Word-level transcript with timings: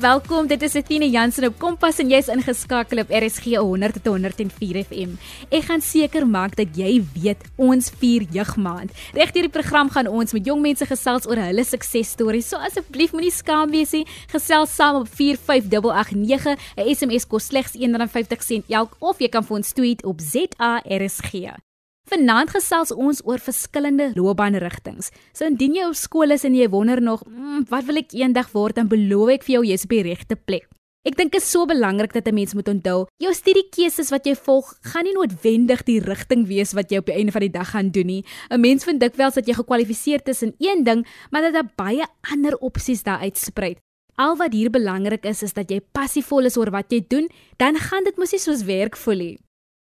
welkom. 0.00 0.46
Dit 0.48 0.62
is 0.62 0.74
Etienne 0.74 1.10
Jansen 1.10 1.44
op 1.44 1.58
Kompas 1.60 1.98
en 2.00 2.08
jy's 2.08 2.30
ingeskakel 2.32 3.02
op 3.02 3.12
RSG 3.12 3.58
100 3.60 3.98
tot 3.98 4.08
104 4.14 4.80
FM. 4.86 5.12
Ek 5.52 5.66
gaan 5.68 5.84
seker 5.84 6.24
maak 6.26 6.56
dat 6.56 6.72
jy 6.78 7.02
weet 7.14 7.44
ons 7.60 7.90
vier 8.00 8.24
jeugmaand. 8.32 8.94
Regdeur 9.16 9.48
die 9.48 9.52
program 9.52 9.92
gaan 9.92 10.08
ons 10.08 10.32
met 10.36 10.48
jong 10.48 10.62
mense 10.64 10.88
gesels 10.88 11.28
oor 11.28 11.42
hulle 11.44 11.64
suksesstories. 11.68 12.48
So 12.48 12.60
asseblief 12.64 13.12
moenie 13.12 13.34
skaam 13.34 13.72
wees 13.74 13.92
nie. 13.96 14.06
Gesels 14.32 14.72
saam 14.72 15.02
op 15.02 15.08
45889. 15.08 16.56
'n 16.76 16.94
SMS 16.96 17.26
kos 17.28 17.50
slegs 17.52 17.76
R1.50 17.76 18.68
elk 18.68 18.96
of 19.00 19.20
jy 19.20 19.28
kan 19.28 19.44
vir 19.44 19.56
ons 19.56 19.72
tweet 19.72 20.04
op 20.04 20.20
ZARSG. 20.20 21.69
Vanaand 22.10 22.50
gesels 22.50 22.90
ons 22.90 23.20
oor 23.22 23.38
verskillende 23.38 24.08
loopbaanrigtinge. 24.16 25.12
So 25.30 25.46
indien 25.46 25.76
jy 25.78 25.84
op 25.86 25.94
skool 25.94 26.34
is 26.34 26.42
en 26.48 26.56
jy 26.58 26.66
wonder 26.72 26.98
nog, 26.98 27.22
mm, 27.22 27.68
wat 27.70 27.86
wil 27.86 28.00
ek 28.00 28.16
eendag 28.18 28.50
word, 28.50 28.80
dan 28.80 28.88
beloof 28.90 29.36
ek 29.36 29.46
vir 29.46 29.54
jou 29.54 29.64
jy's 29.68 29.86
op 29.86 29.94
die 29.94 30.02
regte 30.02 30.34
plek. 30.34 30.66
Ek 31.06 31.14
dink 31.16 31.30
dit 31.32 31.40
is 31.40 31.48
so 31.48 31.64
belangrik 31.64 32.12
dat 32.12 32.26
'n 32.26 32.34
mens 32.34 32.52
moet 32.54 32.68
onthou, 32.68 33.06
jou 33.16 33.32
studiekeuses 33.32 34.10
wat 34.10 34.26
jy 34.26 34.34
volg, 34.34 34.74
gaan 34.82 35.04
nie 35.04 35.14
noodwendig 35.14 35.84
die 35.84 36.00
rigting 36.00 36.46
wees 36.46 36.74
wat 36.74 36.90
jy 36.90 36.98
op 36.98 37.06
die 37.06 37.14
einde 37.14 37.32
van 37.32 37.40
die 37.40 37.58
dag 37.58 37.70
gaan 37.70 37.90
doen 37.90 38.06
nie. 38.06 38.24
'n 38.50 38.60
Mens 38.60 38.84
vind 38.84 39.00
dikwels 39.00 39.34
dat 39.34 39.46
jy 39.46 39.54
gekwalifiseer 39.54 40.20
is 40.24 40.42
in 40.42 40.54
een 40.58 40.84
ding, 40.84 41.06
maar 41.30 41.42
dat 41.42 41.54
daar 41.54 41.72
baie 41.76 42.06
ander 42.32 42.58
opsies 42.58 43.02
daar 43.02 43.20
uitspruit. 43.20 43.78
Al 44.16 44.36
wat 44.36 44.52
hier 44.52 44.70
belangrik 44.70 45.24
is, 45.24 45.42
is 45.42 45.52
dat 45.52 45.70
jy 45.70 45.80
passievol 45.92 46.44
is 46.44 46.56
oor 46.56 46.70
wat 46.70 46.90
jy 46.90 47.04
doen, 47.08 47.28
dan 47.56 47.76
gaan 47.76 48.04
dit 48.04 48.16
mos 48.16 48.32
nie 48.32 48.40
soos 48.40 48.64
werk 48.64 48.96
voel 48.96 49.16
nie. 49.16 49.38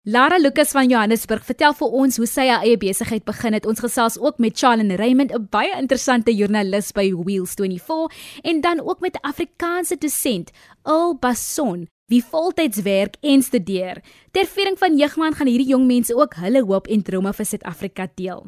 Lara 0.09 0.37
Lucas 0.37 0.69
van 0.71 0.87
Johannesburg 0.87 1.43
vertel 1.43 1.73
vir 1.75 1.95
ons 1.99 2.15
hoe 2.15 2.25
sy 2.31 2.45
haar 2.47 2.61
eie 2.63 2.77
besigheid 2.79 3.25
begin 3.27 3.57
het. 3.57 3.65
Ons 3.67 3.81
gesels 3.83 4.15
ook 4.15 4.37
met 4.39 4.55
Charlene 4.55 4.95
Raymond, 4.95 5.33
'n 5.35 5.47
baie 5.51 5.73
interessante 5.75 6.31
joernalis 6.31 6.93
by 6.93 7.11
Wheels 7.11 7.55
24 7.59 8.07
en 8.41 8.61
dan 8.61 8.79
ook 8.79 9.01
met 9.01 9.19
Afrikaanse 9.21 9.97
dosent, 9.97 10.51
Earl 10.85 11.17
Basson, 11.19 11.87
wie 12.07 12.23
voltyds 12.23 12.81
werk 12.81 13.15
en 13.21 13.41
studeer. 13.41 14.01
Ter 14.31 14.45
viering 14.45 14.77
van 14.77 14.97
Jeugmaand 14.97 15.35
gaan 15.35 15.47
hierdie 15.47 15.67
jong 15.67 15.85
mense 15.85 16.15
ook 16.15 16.35
hulle 16.35 16.63
hoop 16.63 16.87
en 16.87 17.03
drome 17.03 17.33
vir 17.33 17.45
Suid-Afrika 17.45 18.07
deel. 18.15 18.45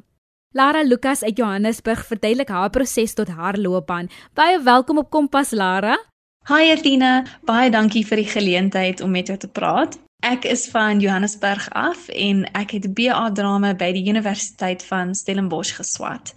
Lara 0.53 0.83
Lucas 0.83 1.23
uit 1.23 1.37
Johannesburg 1.37 2.05
verduidelik 2.05 2.49
haar 2.49 2.69
proses 2.69 3.13
tot 3.13 3.27
haar 3.27 3.57
loopbaan. 3.57 4.09
Baie 4.33 4.63
welkom 4.63 4.97
op 4.97 5.09
Kompas 5.09 5.51
Lara. 5.51 5.97
Hi 6.47 6.69
Ertina, 6.69 7.25
baie 7.41 7.69
dankie 7.69 8.05
vir 8.05 8.15
die 8.15 8.31
geleentheid 8.31 9.01
om 9.01 9.11
met 9.11 9.27
jou 9.27 9.37
te 9.37 9.47
praat. 9.47 10.08
Ek 10.19 10.43
is 10.43 10.67
van 10.67 10.99
Johannesburg 10.99 11.69
af 11.69 12.07
en 12.11 12.41
ek 12.51 12.73
het 12.75 12.89
BA 12.93 13.29
drama 13.31 13.69
by 13.79 13.87
die 13.95 14.03
Universiteit 14.11 14.83
van 14.83 15.13
Stellenbosch 15.15 15.77
geswat. 15.77 16.33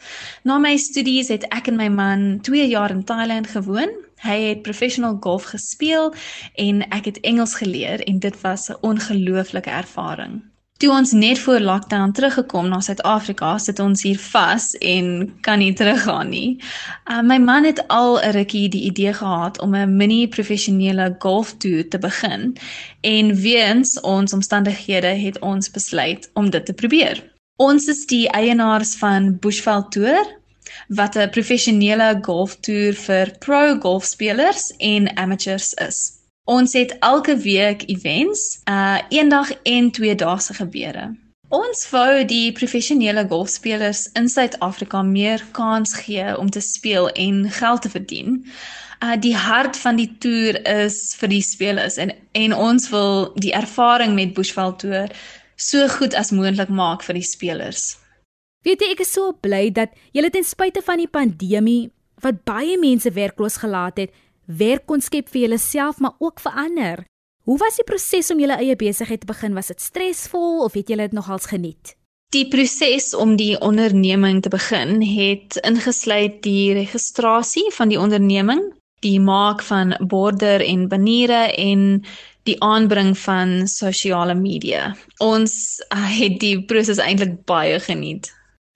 Na 0.46 0.60
my 0.62 0.76
studies 0.78 1.32
het 1.34 1.48
ek 1.50 1.66
en 1.72 1.80
my 1.80 1.88
man 1.90 2.38
2 2.46 2.68
jaar 2.70 2.94
in 2.94 3.02
Thailand 3.02 3.50
gewoon. 3.50 3.90
Hy 4.22 4.38
het 4.52 4.62
professional 4.62 5.18
golf 5.18 5.50
gespeel 5.50 6.14
en 6.54 6.86
ek 6.94 7.10
het 7.10 7.20
Engels 7.26 7.56
geleer 7.58 8.06
en 8.06 8.22
dit 8.22 8.40
was 8.46 8.70
'n 8.70 8.78
ongelooflike 8.86 9.70
ervaring. 9.70 10.51
Toe 10.82 10.90
ons 10.90 11.12
net 11.12 11.38
voor 11.38 11.60
lockdown 11.60 12.10
teruggekom 12.10 12.68
na 12.68 12.80
Suid-Afrika, 12.82 13.52
sit 13.62 13.78
ons 13.78 14.00
hier 14.02 14.18
vas 14.18 14.64
en 14.82 15.28
kan 15.46 15.60
nie 15.62 15.70
teruggaan 15.78 16.32
nie. 16.34 16.56
Uh, 17.06 17.20
my 17.22 17.36
man 17.38 17.68
het 17.68 17.78
al 17.86 18.18
'n 18.18 18.32
rukkie 18.34 18.68
die 18.68 18.82
idee 18.90 19.12
gehad 19.14 19.60
om 19.62 19.76
'n 19.78 19.96
mini 19.96 20.26
professionele 20.28 21.14
golftoer 21.18 21.88
te 21.88 21.98
begin 21.98 22.56
en 23.00 23.34
weens 23.34 24.00
ons 24.00 24.32
omstandighede 24.32 25.06
het 25.06 25.38
ons 25.38 25.70
besluit 25.70 26.30
om 26.34 26.50
dit 26.50 26.66
te 26.66 26.72
probeer. 26.72 27.22
Ons 27.56 27.86
is 27.86 28.06
die 28.06 28.28
eienaars 28.28 28.96
van 28.96 29.38
Bushveld 29.38 29.92
Tour 29.92 30.26
wat 30.88 31.14
'n 31.14 31.30
professionele 31.30 32.18
golftoer 32.22 32.92
vir 32.94 33.36
pro 33.38 33.78
golfspelers 33.78 34.72
en 34.78 35.16
amateurs 35.16 35.74
is. 35.74 36.21
Ons 36.44 36.72
het 36.72 36.98
elke 36.98 37.36
week 37.36 37.82
events, 37.86 38.60
uh 38.66 38.98
eendag 39.08 39.52
en 39.62 39.90
twee 39.90 40.14
dae 40.14 40.40
se 40.40 40.54
gebeure. 40.54 41.12
Ons 41.48 41.84
wou 41.90 42.24
die 42.26 42.52
professionele 42.52 43.22
golfspelers 43.28 44.08
in 44.18 44.26
Suid-Afrika 44.28 45.02
meer 45.02 45.44
kans 45.52 45.94
gee 45.94 46.32
om 46.38 46.50
te 46.50 46.60
speel 46.60 47.08
en 47.10 47.50
geld 47.50 47.82
te 47.82 47.90
verdien. 47.90 48.40
Uh 48.98 49.14
die 49.20 49.36
hart 49.36 49.78
van 49.78 49.96
die 49.96 50.08
toer 50.18 50.58
is 50.66 51.14
vir 51.20 51.28
die 51.28 51.42
spelers 51.42 51.96
en 51.96 52.10
en 52.32 52.54
ons 52.54 52.88
wil 52.90 53.30
die 53.38 53.54
ervaring 53.54 54.14
met 54.18 54.34
Bushveld 54.34 54.78
Tour 54.82 55.14
so 55.56 55.88
goed 55.88 56.14
as 56.14 56.34
moontlik 56.34 56.68
maak 56.68 57.06
vir 57.06 57.20
die 57.20 57.28
spelers. 57.28 57.98
Weet 58.66 58.82
jy 58.82 58.90
ek 58.96 59.06
is 59.06 59.14
so 59.14 59.30
bly 59.32 59.70
dat 59.70 59.94
julle 60.10 60.30
ten 60.30 60.46
spyte 60.46 60.82
van 60.82 60.98
die 60.98 61.10
pandemie 61.10 61.92
wat 62.22 62.42
baie 62.44 62.74
mense 62.78 63.10
werkloos 63.14 63.56
gelaat 63.62 63.98
het, 63.98 64.10
werk 64.46 64.86
kon 64.86 65.00
skep 65.00 65.28
vir 65.32 65.46
julleself 65.46 65.98
maar 65.98 66.14
ook 66.18 66.40
vir 66.40 66.52
ander. 66.52 67.04
Hoe 67.42 67.58
was 67.58 67.76
die 67.76 67.86
proses 67.86 68.30
om 68.30 68.38
julle 68.38 68.58
eie 68.62 68.76
besigheid 68.78 69.20
te 69.20 69.26
begin? 69.26 69.54
Was 69.54 69.72
dit 69.72 69.80
stresvol 69.80 70.62
of 70.64 70.76
het 70.78 70.88
julle 70.88 71.08
dit 71.08 71.16
nogals 71.16 71.48
geniet? 71.50 71.96
Die 72.32 72.46
proses 72.48 73.10
om 73.14 73.34
die 73.36 73.58
onderneming 73.60 74.40
te 74.42 74.48
begin 74.48 75.02
het 75.04 75.58
ingesluit 75.66 76.38
die 76.46 76.72
registrasie 76.72 77.66
van 77.76 77.90
die 77.90 77.98
onderneming, 78.00 78.62
die 79.04 79.18
maak 79.20 79.62
van 79.66 79.92
border 80.00 80.62
en 80.64 80.86
baniere 80.88 81.50
en 81.58 82.04
die 82.48 82.56
aanbring 82.62 83.12
van 83.18 83.66
sosiale 83.68 84.34
media. 84.34 84.94
Ons 85.18 85.82
uh, 85.90 85.98
het 86.08 86.38
die 86.40 86.56
proses 86.64 87.02
eintlik 87.02 87.42
baie 87.46 87.78
geniet. 87.82 88.32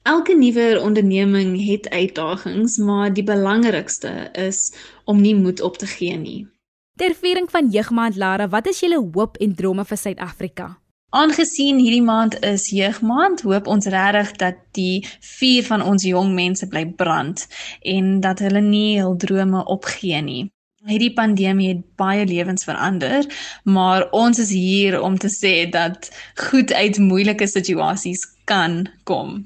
Elke 0.06 0.36
nuwe 0.36 0.80
onderneming 0.80 1.66
het 1.66 1.88
uitdagings, 1.88 2.76
maar 2.76 3.12
die 3.12 3.24
belangrikste 3.26 4.30
is 4.32 4.74
om 5.04 5.20
nie 5.20 5.34
moed 5.34 5.60
op 5.60 5.78
te 5.78 5.86
gee 5.86 6.14
nie. 6.16 6.46
Ter 6.94 7.14
viering 7.14 7.50
van 7.50 7.70
Jeugmaand 7.70 8.16
Lara, 8.16 8.46
wat 8.48 8.68
is 8.70 8.80
julle 8.80 9.00
hoop 9.14 9.36
en 9.42 9.54
drome 9.54 9.84
vir 9.84 9.98
Suid-Afrika? 9.98 10.66
Aangesien 11.10 11.80
hierdie 11.82 12.04
maand 12.06 12.36
is 12.46 12.68
Jeugmaand, 12.70 13.42
hoop 13.42 13.66
ons 13.66 13.90
regtig 13.90 14.30
dat 14.38 14.60
die 14.78 15.02
vuur 15.38 15.66
van 15.72 15.82
ons 15.82 16.06
jong 16.06 16.30
mense 16.38 16.70
bly 16.70 16.84
brand 16.86 17.42
en 17.82 18.20
dat 18.20 18.44
hulle 18.46 18.62
nie 18.62 19.00
hul 19.00 19.18
drome 19.18 19.64
opgee 19.64 20.22
nie. 20.22 20.44
Hierdie 20.86 21.10
pandemie 21.18 21.72
het 21.72 21.82
baie 21.98 22.22
lewens 22.30 22.62
verander, 22.70 23.26
maar 23.64 24.06
ons 24.14 24.38
is 24.38 24.54
hier 24.54 25.00
om 25.02 25.18
te 25.18 25.34
sê 25.34 25.66
dat 25.66 26.12
goed 26.46 26.70
uit 26.72 27.02
moeilike 27.02 27.50
situasies 27.50 28.22
kan 28.46 28.84
kom. 29.02 29.40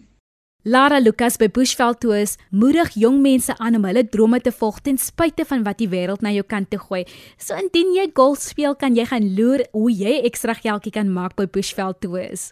Lara 0.65 0.99
Lucas 1.01 1.39
by 1.41 1.47
Bushveld 1.49 2.03
Tours 2.03 2.35
moedig 2.53 2.91
jong 3.01 3.23
mense 3.25 3.55
aan 3.57 3.79
om 3.79 3.85
hulle 3.89 4.03
drome 4.05 4.43
te 4.45 4.51
volg 4.53 4.83
ten 4.85 4.99
spyte 5.01 5.47
van 5.49 5.63
wat 5.65 5.79
die 5.81 5.89
wêreld 5.89 6.21
na 6.21 6.35
jou 6.35 6.43
kant 6.45 6.69
toe 6.69 6.81
gooi. 6.83 7.07
So 7.41 7.57
indien 7.57 7.95
jy 7.97 8.11
golf 8.13 8.43
speel, 8.45 8.77
kan 8.77 8.93
jy 8.93 9.07
gaan 9.09 9.31
loer 9.39 9.65
hoe 9.73 9.89
jy 9.89 10.19
ekstra 10.29 10.53
geldjie 10.59 10.93
kan 10.93 11.09
maak 11.09 11.33
by 11.39 11.47
Bushveld 11.49 12.03
Tours. 12.05 12.51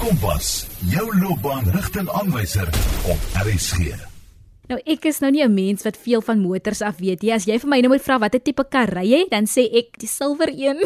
Kompas, 0.00 0.64
jou 0.88 1.04
loopbaan 1.20 1.68
rigtingaanwyser 1.74 2.72
op 3.12 3.28
RSG. 3.44 3.92
Nou 4.72 4.80
ek 4.88 5.04
is 5.12 5.20
nou 5.20 5.30
nie 5.30 5.44
'n 5.44 5.52
mens 5.52 5.84
wat 5.84 6.00
veel 6.00 6.24
van 6.24 6.40
motors 6.40 6.80
af 6.80 6.96
weet 6.96 7.20
nie. 7.20 7.32
As 7.34 7.44
jy 7.44 7.58
vir 7.58 7.68
my 7.68 7.80
nou 7.80 7.92
moet 7.92 8.02
vra 8.02 8.18
watter 8.18 8.40
tipe 8.40 8.64
kar 8.70 8.88
ry 8.88 9.04
jy, 9.04 9.28
dan 9.28 9.44
sê 9.44 9.68
ek 9.68 10.00
die 10.00 10.08
silwer 10.08 10.48
een. 10.48 10.80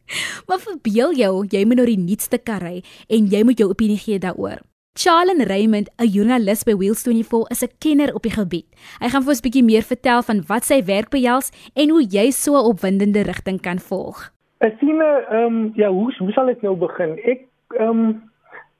maar 0.46 0.60
verbeel 0.60 1.12
jou, 1.12 1.44
jy 1.50 1.64
moet 1.66 1.76
nou 1.76 1.86
die 1.86 1.98
nuutste 1.98 2.38
kar 2.38 2.62
ry 2.62 2.84
en 3.08 3.26
jy 3.26 3.42
moet 3.42 3.58
jou 3.58 3.68
opinie 3.68 3.98
gee 3.98 4.18
daaroor. 4.18 4.62
Charlene 4.96 5.44
Raymond, 5.44 5.90
'n 6.00 6.08
joernalis 6.08 6.64
by 6.64 6.74
Wheels 6.74 7.02
24, 7.02 7.50
is 7.50 7.62
'n 7.62 7.72
kenner 7.78 8.14
op 8.14 8.22
die 8.22 8.32
gebied. 8.32 8.66
Hy 9.00 9.08
gaan 9.08 9.22
vir 9.22 9.32
ons 9.32 9.40
'n 9.40 9.46
bietjie 9.46 9.64
meer 9.64 9.84
vertel 9.84 10.22
van 10.22 10.40
wat 10.48 10.64
sy 10.64 10.78
werk 10.84 11.10
behels 11.10 11.52
en 11.74 11.90
hoe 11.90 12.04
jy 12.16 12.30
so 12.30 12.56
'n 12.56 12.68
opwindende 12.72 13.22
rigting 13.22 13.60
kan 13.60 13.78
volg. 13.78 14.32
Asina, 14.58 15.10
ehm 15.28 15.44
um, 15.44 15.72
ja, 15.74 15.88
hoe 15.88 16.14
hoe 16.18 16.32
sal 16.32 16.48
ek 16.48 16.62
nou 16.62 16.76
begin? 16.76 17.18
Ek 17.24 17.44
ehm 17.76 17.88
um, 17.88 18.22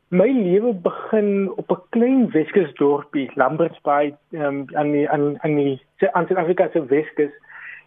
my 0.08 0.30
lewe 0.32 0.72
begin 0.72 1.52
op 1.56 1.70
'n 1.70 1.82
klein 1.90 2.30
Weskus 2.30 2.72
dorpie, 2.74 3.30
Lamberts 3.34 3.80
Bay, 3.82 4.14
ehm 4.32 4.42
um, 4.42 4.64
aan 4.72 4.92
die 4.92 5.10
aan 5.10 5.36
aan 5.42 5.56
die 5.56 5.80
aan 6.12 6.26
Suid-Afrika 6.26 6.68
se 6.72 6.86
Weskus. 6.86 7.34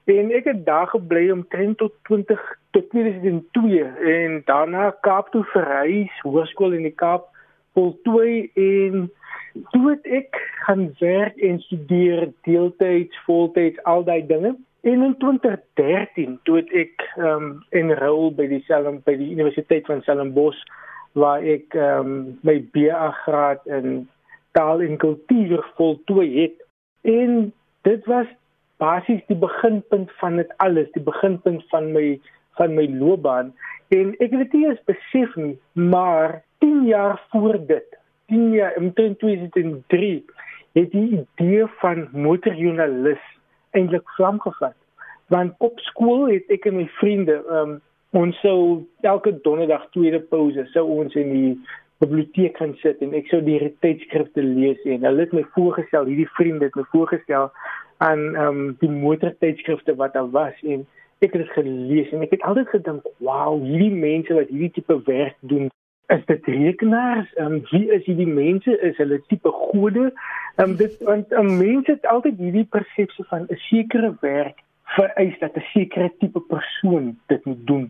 En 0.05 0.31
ek 0.31 0.45
het 0.45 0.65
daar 0.65 0.87
gebly 0.87 1.31
om 1.31 1.47
10 1.49 1.75
tot 1.75 1.93
20 2.03 2.57
tot 2.71 2.89
2002 2.89 3.83
en 4.05 4.41
daarna 4.45 4.93
Kaap 5.01 5.29
toe 5.29 5.43
verhuis, 5.43 6.21
hoërskool 6.21 6.73
in 6.73 6.83
die 6.83 6.95
Kaap 6.95 7.25
voltooi 7.79 8.51
en 8.53 9.11
toe 9.71 9.83
het 9.89 10.07
ek 10.19 10.39
gaan 10.65 10.89
werk 10.99 11.37
en 11.37 11.59
studeer 11.59 12.29
deeltyds, 12.47 13.23
voltyds, 13.25 13.83
al 13.83 14.03
daai 14.03 14.25
dinge. 14.27 14.55
En 14.81 15.03
in 15.03 15.15
2013 15.17 16.39
toe 16.43 16.59
het 16.61 16.71
ek 16.71 17.05
ehm 17.15 17.47
um, 17.47 17.47
enrol 17.75 18.31
by 18.35 18.47
die 18.51 18.61
Selm 18.67 19.01
by 19.03 19.15
die 19.19 19.31
Universiteit 19.35 19.87
van 19.91 20.03
Stellenbosch 20.05 20.59
waar 21.19 21.43
ek 21.43 21.75
ehm 21.75 22.11
um, 22.11 22.19
my 22.47 22.59
BA 22.75 23.09
graad 23.23 23.65
in 23.67 24.07
taal 24.57 24.83
en 24.83 24.97
kultuur 24.97 25.63
voltooi 25.79 26.29
het. 26.41 26.55
En 27.01 27.51
dit 27.87 28.05
was 28.05 28.27
basies 28.79 29.23
die 29.27 29.39
beginpunt 29.39 30.11
van 30.21 30.39
dit 30.39 30.51
alles, 30.63 30.87
die 30.95 31.03
beginpunt 31.03 31.65
van 31.71 31.91
my 31.95 32.19
van 32.59 32.75
my 32.75 32.87
loopbaan. 32.91 33.53
En 33.91 34.13
ek 34.19 34.31
het 34.31 34.39
dit 34.47 34.53
nie 34.53 34.67
eens 34.69 34.83
besef 34.87 35.35
nie, 35.35 35.57
maar 35.73 36.41
10 36.59 36.85
jaar 36.85 37.21
voor 37.29 37.59
dit, 37.65 37.97
10 38.27 38.51
jaar 38.51 38.75
in 38.75 38.93
2003, 38.93 40.25
het 40.71 40.91
die 40.91 41.25
idee 41.25 41.65
van 41.81 42.07
motorjoernalis 42.11 43.21
eintlik 43.71 44.09
vlam 44.09 44.39
gevat. 44.39 44.75
Want 45.27 45.53
op 45.57 45.79
skool 45.79 46.27
het 46.29 46.49
ek 46.49 46.65
en 46.65 46.79
my 46.79 46.87
vriende 46.99 47.37
um, 47.53 47.77
ons 48.17 48.39
sou 48.41 48.85
elke 49.05 49.35
donderdag 49.45 49.85
tweede 49.93 50.21
pouse 50.31 50.65
sou 50.73 50.85
ons 50.89 51.15
in 51.19 51.33
die 51.33 51.51
biblioteek 52.01 52.57
gaan 52.57 52.73
sit 52.81 53.01
en 53.05 53.13
ek 53.17 53.27
sou 53.29 53.41
die 53.45 53.59
tydskrifte 53.83 54.41
lees 54.41 54.79
en 54.87 55.05
hulle 55.05 55.25
het 55.25 55.35
my 55.35 55.43
voorgestel 55.53 56.07
hierdie 56.09 56.29
vriende 56.37 56.69
het 56.69 56.79
my 56.79 56.85
voorgestel 56.93 57.51
aan 58.05 58.23
ehm 58.31 58.47
um, 58.47 58.61
die 58.81 58.89
motortydskrifte 58.89 59.95
wat 59.99 60.15
daar 60.17 60.31
was 60.33 60.57
en 60.63 60.87
ek 61.19 61.35
het 61.35 61.41
dit 61.43 61.53
gelees 61.57 62.13
en 62.15 62.23
ek 62.25 62.33
het 62.37 62.45
altyd 62.49 62.71
gedink 62.73 63.09
wow 63.19 63.59
hierdie 63.61 63.93
mense 63.93 64.33
wat 64.33 64.49
hierdie 64.49 64.71
tipe 64.79 64.97
werk 65.11 65.37
doen 65.51 65.69
is 66.15 66.25
dit 66.25 66.45
rekenaars 66.45 67.33
ehm 67.33 67.53
um, 67.53 67.61
wie 67.71 67.85
is 67.97 68.05
hierdie 68.05 68.33
mense 68.33 68.79
is 68.89 68.97
hulle 68.97 69.21
tipe 69.27 69.51
gode 69.51 70.05
ehm 70.09 70.69
um, 70.69 70.75
dit 70.81 70.97
want 71.09 71.29
'n 71.29 71.39
um, 71.41 71.57
mens 71.57 71.87
het 71.87 72.07
altyd 72.15 72.37
hierdie 72.37 72.67
persepsie 72.75 73.25
van 73.33 73.45
'n 73.49 73.61
sekere 73.69 74.11
werk 74.21 74.63
vereis 74.95 75.39
dat 75.39 75.55
'n 75.55 75.65
sekere 75.73 76.11
tipe 76.19 76.39
persoon 76.39 77.17
dit 77.27 77.45
moet 77.45 77.67
doen. 77.67 77.85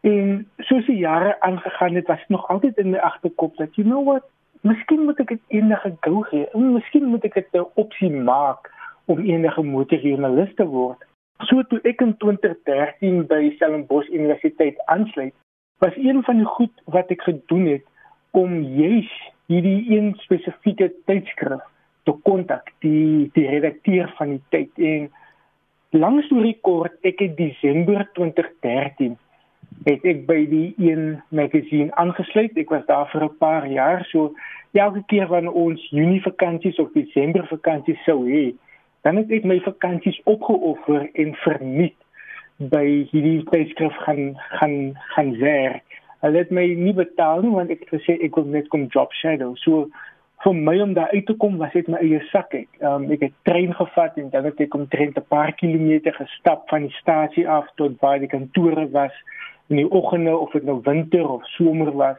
En 0.00 0.48
soos 0.58 0.86
die 0.86 0.96
jare 0.96 1.40
aangegaan 1.40 1.94
het, 1.94 2.06
was 2.06 2.18
dit 2.18 2.28
nog 2.28 2.48
altyd 2.48 2.76
in 2.76 2.90
my 2.90 2.98
agterkop 2.98 3.56
dat 3.56 3.74
you 3.74 3.88
know 3.88 4.04
what, 4.04 4.24
miskien 4.60 5.04
moet 5.04 5.20
ek 5.20 5.28
dit 5.28 5.44
enige 5.48 5.96
gou 6.00 6.22
gee. 6.24 6.46
Miskien 6.54 7.04
moet 7.04 7.24
ek 7.24 7.34
dit 7.34 7.52
'n 7.52 7.66
opsie 7.74 8.10
maak 8.10 8.70
om 9.04 9.18
enige 9.18 9.62
motorjoernalis 9.62 10.54
te 10.54 10.66
word. 10.66 11.06
So 11.38 11.62
toe 11.62 11.80
ek 11.82 12.00
in 12.00 12.16
2013 12.16 13.26
by 13.26 13.52
Stellenbosch 13.54 14.08
Universiteit 14.08 14.76
aansluit, 14.84 15.34
was 15.82 15.96
een 15.98 16.22
van 16.22 16.38
die 16.38 16.46
goed 16.46 16.82
wat 16.94 17.10
ek 17.10 17.26
gedoen 17.26 17.66
het 17.66 17.86
om 18.30 18.60
juis 18.62 19.10
hierdie 19.50 19.80
een 19.90 20.12
spesifieke 20.22 20.92
tydskrif 21.10 21.64
te 22.06 22.14
kontak, 22.26 22.70
die 22.86 23.30
die 23.34 23.48
redakteur 23.50 24.10
van 24.18 24.36
die 24.36 24.42
tyd 24.54 24.78
en 24.78 25.10
Lang 25.92 26.22
storie 26.24 26.54
kort, 26.64 26.94
ek 27.04 27.18
het 27.20 27.34
Desember 27.36 28.06
2013 28.16 29.18
het 29.84 30.04
ek 30.08 30.22
by 30.24 30.38
die 30.48 30.70
een 30.80 31.18
magazine 31.36 31.92
aangesluit. 32.00 32.56
Ek 32.56 32.72
was 32.72 32.86
daar 32.88 33.10
vir 33.12 33.24
'n 33.26 33.36
paar 33.36 33.66
jaar, 33.68 34.04
so 34.08 34.32
elke 34.72 35.02
keer 35.12 35.28
wanneer 35.28 35.52
ons 35.52 35.84
Junie 35.90 36.22
vakansies 36.22 36.78
of 36.78 36.88
Desember 36.96 37.44
vakansies 37.46 38.00
sou 38.04 38.24
hê, 38.24 38.54
dan 39.02 39.16
het 39.16 39.30
ek 39.30 39.44
my 39.44 39.60
vakansies 39.60 40.20
opgeoffer 40.24 41.10
en 41.12 41.34
verniet 41.44 41.98
by 42.58 43.08
hierdie 43.10 43.42
tydskrif 43.50 43.96
gaan 44.06 44.36
gaan 44.58 44.94
gaan 45.14 45.36
werk. 45.38 46.00
Hulle 46.22 46.38
het 46.38 46.50
my 46.50 46.66
nie 46.78 46.94
betaal 46.94 47.42
nie 47.42 47.54
want 47.54 47.70
ek 47.70 47.84
het 47.84 47.94
gesê 47.96 48.18
ek 48.22 48.36
wil 48.36 48.44
net 48.44 48.68
kom 48.68 48.86
job 48.94 49.12
shadow. 49.12 49.54
So 49.64 49.88
vir 50.42 50.54
my 50.54 50.74
om 50.82 50.94
daar 50.94 51.10
uit 51.14 51.26
te 51.26 51.34
kom 51.38 51.56
was 51.58 51.72
dit 51.72 51.88
my 51.88 51.98
eie 52.02 52.20
sak 52.30 52.54
ek. 52.54 52.68
Um, 52.82 53.08
ek 53.14 53.28
het 53.28 53.34
trein 53.46 53.74
gevat 53.78 54.18
en 54.18 54.30
dan 54.30 54.46
het 54.50 54.60
ek 54.60 54.74
omtrent 54.74 55.18
'n 55.18 55.28
paar 55.28 55.52
kilometer 55.52 56.14
gestap 56.14 56.68
van 56.68 56.88
die 56.88 56.96
stasie 57.00 57.48
af 57.48 57.66
tot 57.76 57.98
waar 58.00 58.18
die 58.18 58.30
kantore 58.30 58.88
was 58.90 59.14
in 59.68 59.76
die 59.76 59.90
oggende 59.90 60.36
of 60.36 60.52
dit 60.52 60.64
nou 60.64 60.80
winter 60.84 61.28
of 61.28 61.46
somer 61.56 61.92
was 61.92 62.18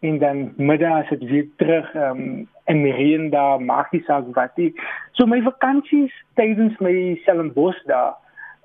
en 0.00 0.18
dan 0.18 0.52
middag 0.56 1.02
as 1.02 1.08
dit 1.08 1.30
weer 1.30 1.46
terug 1.56 1.94
um, 1.94 2.48
in 2.66 2.82
die 2.82 2.92
reën 2.92 3.30
daar 3.30 3.60
maak 3.60 3.92
nie 3.92 4.02
saak 4.06 4.24
wat 4.34 4.56
nie. 4.56 4.72
So 5.12 5.26
my 5.26 5.40
vakansies 5.42 6.14
tydens 6.34 6.78
my 6.78 7.18
Stellenbosch 7.22 7.82
daar 7.86 8.14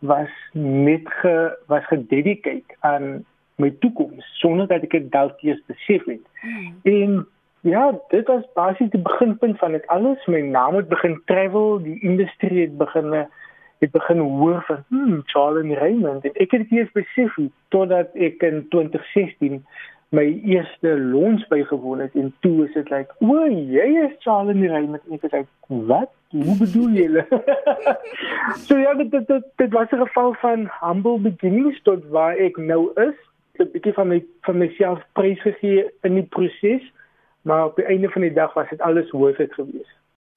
was 0.03 0.31
net 0.59 1.07
ge 1.21 1.35
was 1.71 1.85
gededicate 1.87 2.75
aan 2.79 3.23
my 3.55 3.69
toekoms 3.79 4.25
sonder 4.39 4.67
dat 4.67 4.83
ek 4.83 4.97
dit 4.97 5.11
dalk 5.11 5.41
eers 5.41 5.61
besef 5.69 6.05
het. 6.05 6.25
Hmm. 6.41 6.73
En 6.83 7.23
Ja, 7.63 7.99
dit 8.11 8.27
was 8.27 8.41
basies 8.53 8.89
die 8.91 9.01
beginpunt 9.01 9.57
van 9.57 9.71
dit 9.71 9.87
alles. 9.87 10.25
My 10.25 10.41
naam 10.41 10.75
het 10.75 10.87
begin 10.87 11.21
travel, 11.25 11.79
die 11.83 12.01
industrie 12.01 12.61
het 12.61 12.77
begin 12.77 13.13
het 13.79 13.91
begin 13.91 14.17
hoor 14.17 14.63
van 14.67 14.83
hmm, 14.87 15.21
Charlie 15.25 15.75
Raymond. 15.75 16.23
En 16.23 16.33
ek 16.33 16.51
het 16.51 16.67
dit 16.67 16.71
eers 16.71 16.91
besef 16.91 17.37
totdat 17.67 18.11
ek 18.15 18.43
in 18.43 18.65
2016 18.75 19.61
my 20.11 20.25
eerste 20.43 20.91
lons 20.99 21.47
bygewoon 21.47 22.03
het 22.03 22.15
en 22.19 22.33
toe 22.39 22.67
is 22.67 22.73
dit 22.73 22.89
like, 22.89 23.15
"O, 23.19 23.47
jy 23.47 23.87
is 24.03 24.19
Charlie 24.19 24.67
Raymond." 24.67 25.01
En 25.07 25.19
ek 25.21 25.31
sê, 25.31 25.45
"Wat? 25.67 26.11
Hoe 26.33 26.57
bedoel 26.59 26.97
jy?" 26.97 27.07
so 28.67 28.77
ja, 28.77 28.93
dit 28.99 29.11
dit 29.11 29.27
dit, 29.27 29.45
dit 29.61 29.71
was 29.73 29.91
'n 29.91 30.03
geval 30.05 30.33
van 30.41 30.67
humble 30.81 31.19
beginnings 31.29 31.79
tot 31.83 32.03
waar 32.09 32.35
ek 32.37 32.57
nou 32.57 32.91
is. 32.97 33.15
'n 33.61 33.69
bietjie 33.71 33.93
van 33.93 34.07
my 34.07 34.19
van 34.41 34.57
myself 34.57 34.99
prys 35.13 35.41
gegee 35.41 35.85
in 36.01 36.15
die 36.19 36.27
proses 36.27 36.83
maar 37.43 37.65
op 37.65 37.75
die 37.75 37.85
einde 37.85 38.09
van 38.09 38.21
die 38.21 38.33
dag 38.33 38.53
was 38.53 38.69
dit 38.69 38.81
alles 38.81 39.09
hoofheid 39.09 39.53
gewees. 39.53 39.89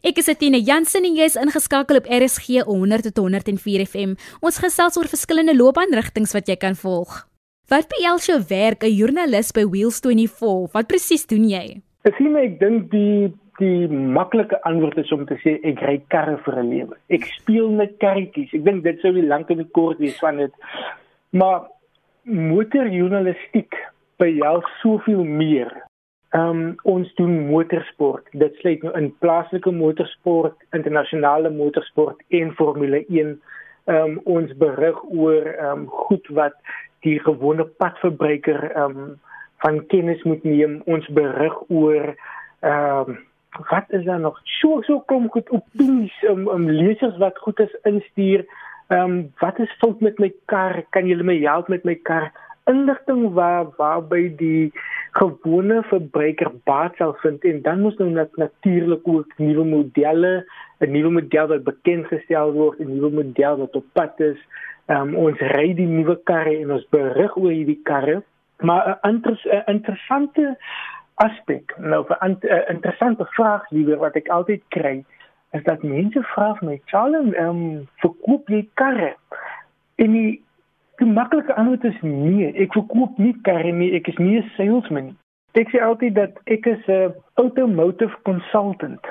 Ek 0.07 0.19
is 0.21 0.29
Etienne 0.29 0.61
Jansen 0.61 1.07
en 1.09 1.17
jy 1.17 1.27
is 1.27 1.39
ingeskakel 1.41 1.99
op 2.01 2.11
RSG 2.11 2.67
100 2.67 3.09
tot 3.09 3.23
104 3.25 3.87
FM. 3.87 4.13
Ons 4.45 4.61
gesels 4.63 4.99
oor 4.99 5.09
verskillende 5.11 5.57
loopbaanrigtinge 5.57 6.31
wat 6.35 6.51
jy 6.51 6.59
kan 6.61 6.77
volg. 6.79 7.25
Wat 7.71 7.89
behels 7.91 8.29
jou 8.29 8.37
werk 8.51 8.85
as 8.87 8.95
joernalis 8.95 9.51
by 9.57 9.65
Wheels 9.67 9.99
24? 10.05 10.71
Wat 10.75 10.91
presies 10.91 11.27
doen 11.27 11.49
jy? 11.51 11.81
Ek 12.07 12.15
sien 12.21 12.37
ek 12.39 12.61
dink 12.61 12.91
die 12.93 13.33
die 13.58 13.88
maklike 13.88 14.58
antwoord 14.69 14.99
is 14.99 15.12
om 15.12 15.25
te 15.26 15.38
sê 15.43 15.56
ek 15.64 15.81
ry 15.88 15.97
karre 16.08 16.37
vir 16.44 16.58
'n 16.62 16.70
lewe. 16.70 16.97
Ek 17.08 17.25
speel 17.25 17.70
met 17.70 17.97
karretjies. 17.99 18.55
Ek 18.55 18.64
dink 18.64 18.85
dit 18.85 19.00
sou 19.00 19.12
die 19.12 19.26
lank 19.26 19.50
en 19.50 19.58
die 19.58 19.73
kort 19.73 19.99
wees 19.99 20.19
van 20.19 20.37
dit. 20.37 20.53
Maar 21.31 21.69
motorjournalistiek 22.25 23.75
behels 24.19 24.64
soveel 24.82 25.25
meer 25.25 25.73
Ehm 26.37 26.49
um, 26.49 26.75
ons 26.82 27.14
doen 27.14 27.47
motorsport. 27.49 28.26
Dit 28.32 28.55
sluit 28.61 28.82
nou 28.82 28.93
in 28.99 29.12
plaaslike 29.23 29.70
motorsport, 29.70 30.56
internasionale 30.75 31.50
motorsport 31.50 32.19
en 32.29 32.50
Formule 32.59 33.05
1. 33.06 33.31
Ehm 33.85 33.97
um, 33.97 34.19
ons 34.25 34.56
berig 34.59 34.99
oor 35.05 35.47
ehm 35.47 35.70
um, 35.70 35.87
goed 35.87 36.26
wat 36.38 36.59
die 37.06 37.20
gewone 37.23 37.64
padverbruiker 37.64 38.70
ehm 38.73 38.99
um, 38.99 39.14
van 39.64 39.81
kennis 39.87 40.23
moet 40.23 40.44
neem. 40.44 40.81
Ons 40.85 41.06
berig 41.20 41.56
oor 41.69 42.12
ehm 42.61 43.14
um, 43.14 43.19
wat 43.51 43.85
is 43.89 44.05
daar 44.05 44.21
nog? 44.21 44.41
So 44.45 44.83
so 44.83 45.01
kom 45.01 45.31
goed 45.31 45.51
op 45.51 45.65
om 45.79 46.09
um, 46.23 46.49
um, 46.49 46.71
lesers 46.71 47.17
wat 47.17 47.39
goed 47.39 47.61
is 47.61 47.79
instuur. 47.83 48.45
Ehm 48.89 49.01
um, 49.01 49.33
wat 49.39 49.59
is 49.59 49.77
fout 49.79 50.01
met 50.01 50.19
my 50.19 50.33
kar? 50.45 50.85
Kan 50.91 51.07
julle 51.07 51.23
my 51.23 51.39
help 51.39 51.69
met 51.69 51.85
my 51.85 51.95
kar? 51.95 52.33
inligting 52.67 53.33
waar 53.33 53.67
waarby 53.79 54.23
die 54.37 54.73
gewone 55.17 55.83
verbruiker 55.91 56.51
baat 56.69 56.99
sal 57.01 57.15
vind 57.23 57.45
en 57.47 57.62
dan 57.62 57.81
moet 57.81 57.99
nou 58.03 58.11
net 58.11 58.37
natuurlik 58.37 59.09
ook 59.09 59.38
nuwe 59.38 59.65
modelle, 59.65 60.45
'n 60.81 60.91
nuwe 60.91 61.11
model 61.11 61.47
wat 61.47 61.65
bekend 61.65 62.07
gestel 62.07 62.53
word, 62.53 62.81
'n 62.81 62.95
nuwe 62.95 63.11
model 63.11 63.57
wat 63.57 63.76
op 63.76 63.85
pad 63.93 64.21
is. 64.21 64.38
Um, 64.87 65.15
ons 65.15 65.38
ry 65.38 65.75
die 65.75 65.87
nuwe 65.87 66.19
karre 66.25 66.57
en 66.62 66.73
ons 66.73 66.88
berig 66.91 67.37
oor 67.37 67.50
hierdie 67.50 67.81
karre. 67.83 68.23
Maar 68.61 68.99
'n 69.03 69.09
inter 69.09 69.65
interessante 69.67 70.59
aspek, 71.23 71.75
nou 71.78 72.04
'n 72.08 72.38
interessante 72.68 73.25
vraag 73.25 73.70
liewer 73.70 73.99
wat 73.99 74.16
ek 74.16 74.28
altyd 74.28 74.62
kry, 74.68 75.04
is 75.52 75.62
dat 75.62 75.82
mense 75.82 76.23
vra 76.23 76.56
my, 76.61 76.80
"Charles, 76.85 77.32
ehm, 77.32 77.49
um, 77.49 77.88
verkoop 77.96 78.49
jy 78.49 78.68
karre?" 78.75 79.14
En 79.96 80.12
die 80.12 80.46
Die 80.96 81.06
maklike 81.06 81.52
antwoord 81.61 81.85
is 81.85 81.96
nee, 82.02 82.49
ek 82.56 82.73
verkoop 82.73 83.18
nie 83.20 83.35
karre 83.44 83.73
nie, 83.73 83.90
ek 83.99 84.08
is 84.08 84.16
nie 84.16 84.38
'n 84.40 84.50
salesman 84.56 85.11
nie. 85.11 85.16
Ek 85.61 85.68
sê 85.73 85.80
altyd 85.85 86.14
dat 86.16 86.38
ek 86.46 86.66
is 86.66 86.88
'n 86.88 87.12
automotive 87.42 88.16
consultant. 88.25 89.04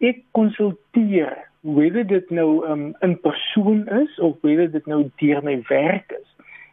Ek 0.00 0.22
konsulteer, 0.38 1.34
whether 1.62 2.04
dit 2.06 2.30
nou 2.30 2.62
um, 2.66 2.94
in 3.02 3.18
persoon 3.26 3.88
is 3.88 4.18
of 4.18 4.38
whether 4.42 4.70
dit 4.70 4.86
nou 4.86 5.10
deur 5.18 5.42
my 5.42 5.56
werk 5.68 6.14
is. 6.20 6.28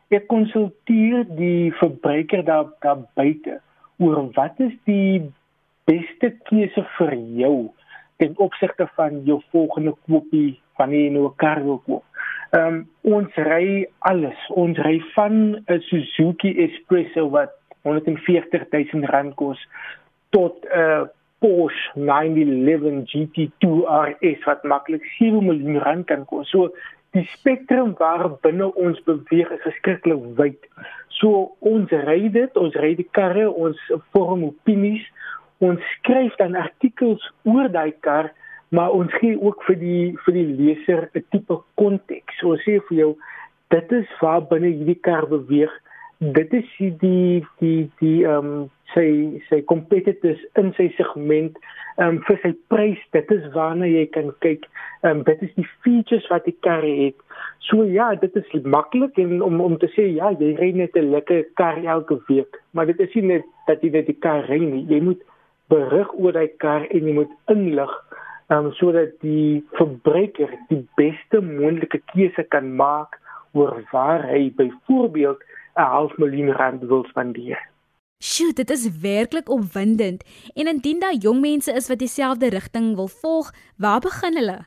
Ek 0.10 0.28
konsulteer 0.28 1.26
die 1.38 1.74
verbruiker 1.82 2.46
daar 2.46 2.70
daar 2.82 3.02
buite 3.16 3.62
oor 4.00 4.30
wat 4.36 4.60
is 4.64 4.74
die 4.90 5.32
beste 5.90 6.32
keuse 6.50 6.86
vir 6.98 7.16
jou 7.42 7.56
ten 8.20 8.36
opsigte 8.38 8.88
van 8.96 9.22
jou 9.28 9.40
volgende 9.52 9.94
koopie 10.08 10.60
wanneer 10.80 11.06
jy 11.08 11.14
nou 11.16 11.26
'n 11.28 11.36
kar 11.36 11.64
wil 11.64 11.82
koop. 11.86 12.04
Ehm 12.52 12.68
um, 12.68 12.78
ons 13.02 13.36
ry 13.36 13.86
alles. 14.00 14.40
Ons 14.50 14.78
ry 14.78 15.00
van 15.16 15.64
'n 15.68 15.82
Suzuki 15.90 16.52
Espresso 16.66 17.30
wat 17.30 17.52
140 17.84 18.66
000 18.72 19.06
rand 19.06 19.36
kos 19.36 19.60
tot 20.30 20.56
'n 20.66 20.80
uh, 20.80 21.08
Porsche 21.40 21.92
911 21.96 23.08
GT2 23.12 23.68
RS 23.88 24.44
wat 24.44 24.64
maklik 24.64 25.04
7 25.18 25.46
miljoen 25.46 25.80
rand 25.80 26.06
kan 26.06 26.26
kos. 26.26 26.50
So 26.50 26.74
die 27.14 27.26
spektrum 27.34 27.96
waar 27.98 28.30
binne 28.42 28.74
ons 28.76 29.00
beweeg 29.04 29.52
is 29.52 29.64
verskriklik 29.66 30.22
wyd. 30.38 30.60
So 31.20 31.56
ons 31.60 31.92
ry 31.92 32.30
dit, 32.30 32.58
ons 32.58 32.76
ry 32.76 32.94
die 32.96 33.10
karre, 33.12 33.50
ons 33.50 33.80
vorm 34.14 34.44
opinies, 34.44 35.06
ons 35.60 35.82
skryf 35.98 36.36
dan 36.38 36.56
artikels 36.56 37.24
oor 37.44 37.68
daai 37.70 37.92
kar 38.06 38.32
maar 38.70 38.92
ons 38.92 39.14
gee 39.18 39.38
ook 39.42 39.64
vir 39.66 39.78
die 39.82 40.04
vir 40.26 40.34
die 40.34 40.48
leser 40.62 41.10
'n 41.14 41.24
tipe 41.32 41.58
konteks. 41.76 42.38
So 42.40 42.56
sê 42.66 42.80
vir 42.88 42.98
jou 42.98 43.12
dit 43.70 43.92
is 43.92 44.08
waar 44.22 44.42
binne 44.42 44.68
hierdie 44.68 45.02
kar 45.02 45.28
beweeg. 45.28 45.74
Dit 46.20 46.54
is 46.54 46.68
die 46.78 47.46
die 47.60 47.92
die 48.00 48.26
ehm 48.28 48.48
um, 48.48 48.64
sy 48.92 49.40
sy 49.48 49.62
competitors 49.72 50.40
in 50.60 50.74
sy 50.76 50.90
segment 50.98 51.56
ehm 51.96 52.18
um, 52.18 52.18
vir 52.28 52.40
sy 52.42 52.50
prys. 52.74 53.04
Dit 53.16 53.30
is 53.32 53.46
waarna 53.54 53.88
jy 53.88 54.04
kan 54.12 54.34
kyk. 54.44 54.66
Ehm 55.00 55.22
um, 55.22 55.24
dit 55.24 55.46
is 55.48 55.54
die 55.56 55.68
features 55.86 56.28
wat 56.28 56.44
die 56.44 56.58
kar 56.68 56.84
het. 56.84 57.16
So 57.70 57.86
ja, 57.88 58.10
dit 58.20 58.36
is 58.36 58.52
maklik 58.66 59.16
en 59.24 59.40
om 59.46 59.62
om 59.64 59.78
te 59.80 59.88
sê 59.96 60.10
ja, 60.12 60.34
jy 60.36 60.58
ry 60.60 60.74
net 60.76 60.98
'n 61.00 61.08
lekker 61.16 61.46
kar 61.56 61.80
elke 61.96 62.20
week, 62.28 62.60
maar 62.72 62.92
dit 62.92 63.00
is 63.00 63.16
nie 63.16 63.40
net 63.40 63.46
dat 63.68 63.82
jy 63.82 63.92
net 63.96 64.12
die 64.12 64.20
kar 64.20 64.44
ry 64.52 64.60
nie. 64.60 64.84
Jy 64.92 65.00
moet 65.00 65.24
berig 65.70 66.12
oor 66.20 66.36
daai 66.36 66.52
kar 66.58 66.84
en 66.90 67.08
jy 67.08 67.14
moet 67.14 67.32
inlig 67.48 67.96
um, 68.50 68.74
sodat 68.74 69.16
die 69.24 69.64
verbruiker 69.80 70.52
die 70.68 70.84
beste 71.00 71.40
moontlike 71.40 72.02
keuse 72.12 72.44
kan 72.52 72.76
maak 72.76 73.16
oor 73.54 73.80
waar 73.92 74.28
hy 74.28 74.52
byvoorbeeld 74.58 75.48
'n 75.80 75.92
half 75.96 76.18
miljoen 76.18 76.52
rand 76.52 76.84
wil 76.84 77.04
spandeer. 77.04 77.60
Sjoe, 78.24 78.54
dit 78.54 78.70
is 78.70 79.00
werklik 79.02 79.50
opwindend. 79.50 80.24
En 80.54 80.68
indien 80.68 81.00
daar 81.00 81.14
jong 81.14 81.40
mense 81.40 81.72
is 81.72 81.88
wat 81.88 82.00
dieselfde 82.00 82.50
rigting 82.50 82.96
wil 82.96 83.08
volg, 83.08 83.54
waar 83.78 84.00
begin 84.00 84.36
hulle? 84.36 84.60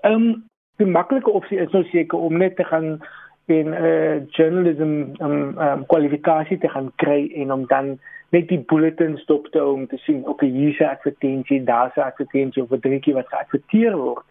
Ehm 0.00 0.12
um, 0.12 0.44
die 0.76 0.86
maklike 0.86 1.30
opsie 1.30 1.58
is 1.58 1.70
nou 1.70 1.84
seker 1.84 2.18
om 2.18 2.36
net 2.36 2.56
te 2.56 2.64
gaan 2.64 3.00
in 3.44 3.68
'n 3.68 3.84
uh, 3.84 4.16
journalism 4.28 4.92
um, 5.18 5.58
um, 5.58 5.86
kwalifikasie 5.86 6.58
te 6.58 6.68
gaan 6.68 6.92
kry 6.96 7.32
en 7.34 7.52
om 7.52 7.66
dan 7.66 7.98
net 8.30 8.48
die 8.48 8.58
bulletins 8.58 9.20
stop 9.20 9.46
te 9.46 9.64
om 9.64 9.86
te 9.86 9.96
sien 9.96 10.26
of 10.28 10.36
die 10.38 10.68
user 10.68 10.88
advertensie 10.88 11.64
daar 11.64 11.90
se 11.94 12.04
advertensie 12.04 12.62
of 12.62 12.70
'n 12.70 12.80
dingetjie 12.80 13.14
wat 13.14 13.28
geadverteer 13.28 13.96
word. 13.96 14.24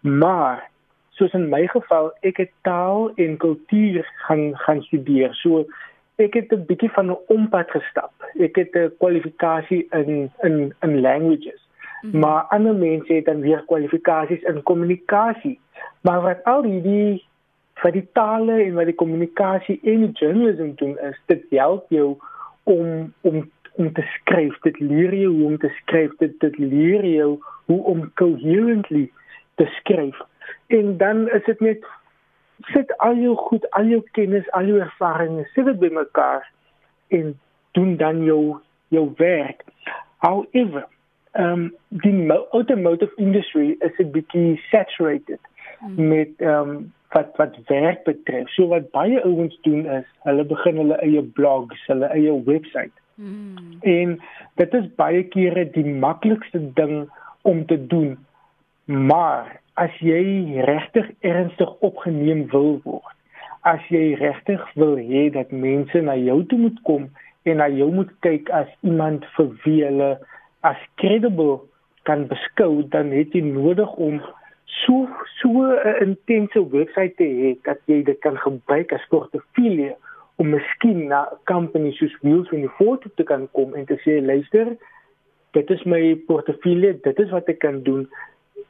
Maar 0.00 0.70
soos 1.18 1.34
in 1.36 1.48
my 1.50 1.66
geval, 1.66 2.10
ek 2.26 2.40
het 2.42 2.50
taal 2.66 3.10
en 3.16 3.36
kultuur 3.42 4.06
gaan 4.26 4.50
gaan 4.64 4.82
studeer. 4.86 5.34
So 5.42 5.66
ek 6.16 6.34
het 6.34 6.52
'n 6.52 6.66
bietjie 6.66 6.90
van 6.90 7.10
'n 7.10 7.18
ompad 7.26 7.70
gestap. 7.70 8.12
Ek 8.38 8.56
het 8.56 8.74
'n 8.74 8.92
kwalifikasie 8.98 9.86
in 9.90 10.30
in 10.42 10.74
in 10.80 11.00
languages. 11.00 11.60
Mm 12.02 12.10
-hmm. 12.10 12.20
Maar 12.20 12.42
ander 12.42 12.74
mense 12.74 13.12
het 13.12 13.24
dan 13.24 13.40
weer 13.40 13.62
kwalifikasies 13.66 14.42
in 14.42 14.62
kommunikasie. 14.62 15.60
Maar 16.00 16.20
wat 16.20 16.44
al 16.44 16.62
die 16.62 17.26
vir 17.74 17.92
die 17.92 18.06
tale 18.12 18.62
en 18.62 18.74
wat 18.74 18.86
die 18.90 18.94
kommunikasie 18.94 19.80
en 19.82 20.00
die 20.06 20.12
journalism 20.12 20.74
doen 20.74 20.98
is 20.98 21.20
dit 21.26 21.44
help 21.50 21.84
jou 21.88 22.16
om 22.62 23.12
om 23.20 23.50
om 23.78 23.92
te 23.92 24.02
skryf. 24.02 24.58
Dit 24.60 24.80
leer 24.80 25.14
jou 25.14 25.32
hoe 25.34 25.46
om 25.46 25.58
te 25.58 25.68
skryf. 25.68 26.16
Dit 26.18 26.40
dit 26.40 26.58
leer 26.58 27.04
jou 27.04 27.38
hoe 27.64 27.82
om 27.84 28.10
coherently 28.14 29.10
te 29.54 29.66
skryf. 29.78 30.18
En 30.68 30.96
dan 30.96 31.28
is 31.30 31.44
dit 31.44 31.60
net 31.60 31.84
sit 32.74 32.96
al 32.98 33.16
jou 33.16 33.36
goed, 33.36 33.70
al 33.70 33.84
jou 33.84 34.02
kennis, 34.12 34.50
al 34.50 34.68
jou 34.70 34.80
ervarings, 34.80 35.52
sit 35.54 35.64
dit 35.64 35.78
bymekaar 35.78 36.44
en 37.08 37.34
doen 37.72 37.96
dan 37.96 38.24
jou 38.24 38.58
jou 38.88 39.12
werk. 39.16 39.64
However, 40.24 40.86
um 41.32 41.74
die 41.88 42.32
automotive 42.50 43.12
industry 43.16 43.76
is 43.80 43.98
a 44.00 44.04
bietjie 44.04 44.60
saturated 44.70 45.40
mm. 45.80 46.08
met 46.08 46.40
um 46.40 46.92
wat 47.14 47.36
wat 47.36 47.56
werk 47.68 48.04
betref. 48.04 48.48
So 48.52 48.68
wat 48.72 48.90
baie 48.90 49.20
ouens 49.24 49.58
doen 49.62 49.86
is, 49.86 50.08
hulle 50.26 50.44
begin 50.44 50.80
hulle 50.82 50.98
eie 51.04 51.22
blogs, 51.22 51.84
hulle 51.86 52.10
eie 52.12 52.34
webwerf. 52.44 52.92
Mm. 53.14 53.78
En 53.80 54.18
dit 54.60 54.74
is 54.74 54.90
baie 55.00 55.22
kere 55.32 55.64
die 55.74 55.86
maklikste 55.86 56.60
ding 56.74 57.08
om 57.42 57.64
te 57.66 57.78
doen. 57.86 58.16
Maar 58.84 59.60
as 59.78 59.94
jy 60.02 60.58
regtig 60.66 61.06
ernstig 61.26 61.70
opgeneem 61.86 62.46
wil 62.52 62.80
word, 62.84 63.14
as 63.62 63.82
jy 63.94 64.16
regtig 64.18 64.62
wil 64.80 64.96
hê 64.98 65.28
dat 65.34 65.52
mense 65.52 66.02
na 66.02 66.16
jou 66.18 66.40
toe 66.50 66.58
moet 66.64 66.80
kom 66.88 67.06
en 67.48 67.60
na 67.62 67.68
jou 67.70 67.88
moet 67.94 68.10
kyk 68.26 68.50
as 68.54 68.68
iemand 68.86 69.26
vir 69.36 69.52
wie 69.64 69.78
hulle 69.84 70.10
as 70.66 70.80
credible 71.00 71.60
kan 72.08 72.26
beskou, 72.30 72.82
dan 72.94 73.12
het 73.14 73.36
jy 73.36 73.44
nodig 73.44 73.94
om 74.02 74.18
so 74.82 75.06
so 75.40 75.50
'n 75.62 75.96
intense 76.06 76.60
webwerf 76.74 77.16
te 77.16 77.28
hê 77.38 77.56
dat 77.64 77.78
jy 77.86 78.02
dit 78.02 78.18
kan 78.20 78.36
gebruik 78.36 78.92
as 78.92 79.08
portefeulje 79.10 79.94
om 80.36 80.50
miskien 80.50 81.08
na 81.08 81.20
'n 81.22 81.38
company 81.44 81.92
soos 81.92 82.18
Wheels 82.22 82.48
van 82.48 82.60
die 82.60 82.76
foto 82.78 83.08
te 83.14 83.24
kan 83.24 83.48
kom 83.52 83.74
en 83.74 83.86
te 83.86 83.96
sê 84.04 84.20
luister 84.24 84.76
dit 85.52 85.70
is 85.70 85.82
my 85.84 86.14
portefeulje 86.26 86.98
dit 87.02 87.18
is 87.18 87.30
wat 87.30 87.48
ek 87.48 87.58
kan 87.58 87.82
doen 87.82 88.08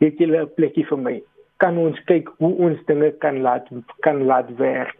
het 0.00 0.18
julle 0.18 0.42
'n 0.42 0.54
plekkie 0.54 0.86
vir 0.86 0.98
my? 0.98 1.22
Kan 1.56 1.78
ons 1.78 1.98
kyk 2.04 2.28
hoe 2.38 2.54
ons 2.54 2.84
dinge 2.86 3.10
kan 3.18 3.40
laat 3.40 3.68
kan 4.00 4.22
laat 4.24 4.56
werk? 4.56 4.96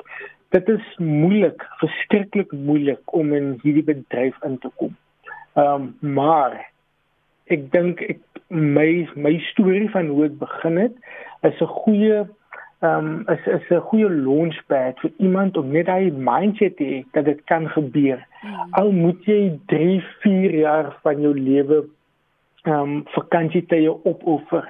Dit 0.50 0.68
is 0.68 0.96
moeilik, 0.98 1.62
verskriklik 1.78 2.52
moeilik 2.52 3.12
om 3.12 3.32
in 3.32 3.58
hierdie 3.62 3.84
bedryf 3.84 4.36
in 4.44 4.58
te 4.58 4.70
kom. 4.76 4.96
Ehm 5.54 5.74
um, 5.74 6.14
maar 6.14 6.70
ek 7.46 7.70
dink 7.72 8.00
ek 8.00 8.20
my 8.48 9.08
my 9.14 9.38
storie 9.52 9.90
van 9.90 10.08
hoe 10.08 10.28
dit 10.28 10.38
begin 10.38 10.76
het 10.76 10.94
is 11.42 11.60
'n 11.60 11.72
goeie 11.84 12.26
ehm 12.80 13.06
um, 13.06 13.24
is 13.34 13.46
is 13.46 13.70
'n 13.70 13.80
goeie 13.90 14.10
launchpad 14.10 15.00
vir 15.00 15.10
iemand 15.16 15.56
om 15.56 15.70
net 15.72 15.86
hy 15.86 16.10
mindset 16.10 16.76
te 16.76 16.84
hê 16.84 17.04
dat 17.12 17.24
dit 17.24 17.44
kan 17.44 17.68
gebeur. 17.68 18.26
Hmm. 18.40 18.66
Al 18.70 18.92
moet 18.92 19.24
jy 19.24 19.58
3, 19.66 20.04
4 20.22 20.54
jaar 20.54 20.96
van 21.02 21.20
jou 21.20 21.34
lewe 21.34 21.84
ehm 22.68 22.80
um, 22.80 23.04
vakansietye 23.14 23.92
opoffer 24.04 24.66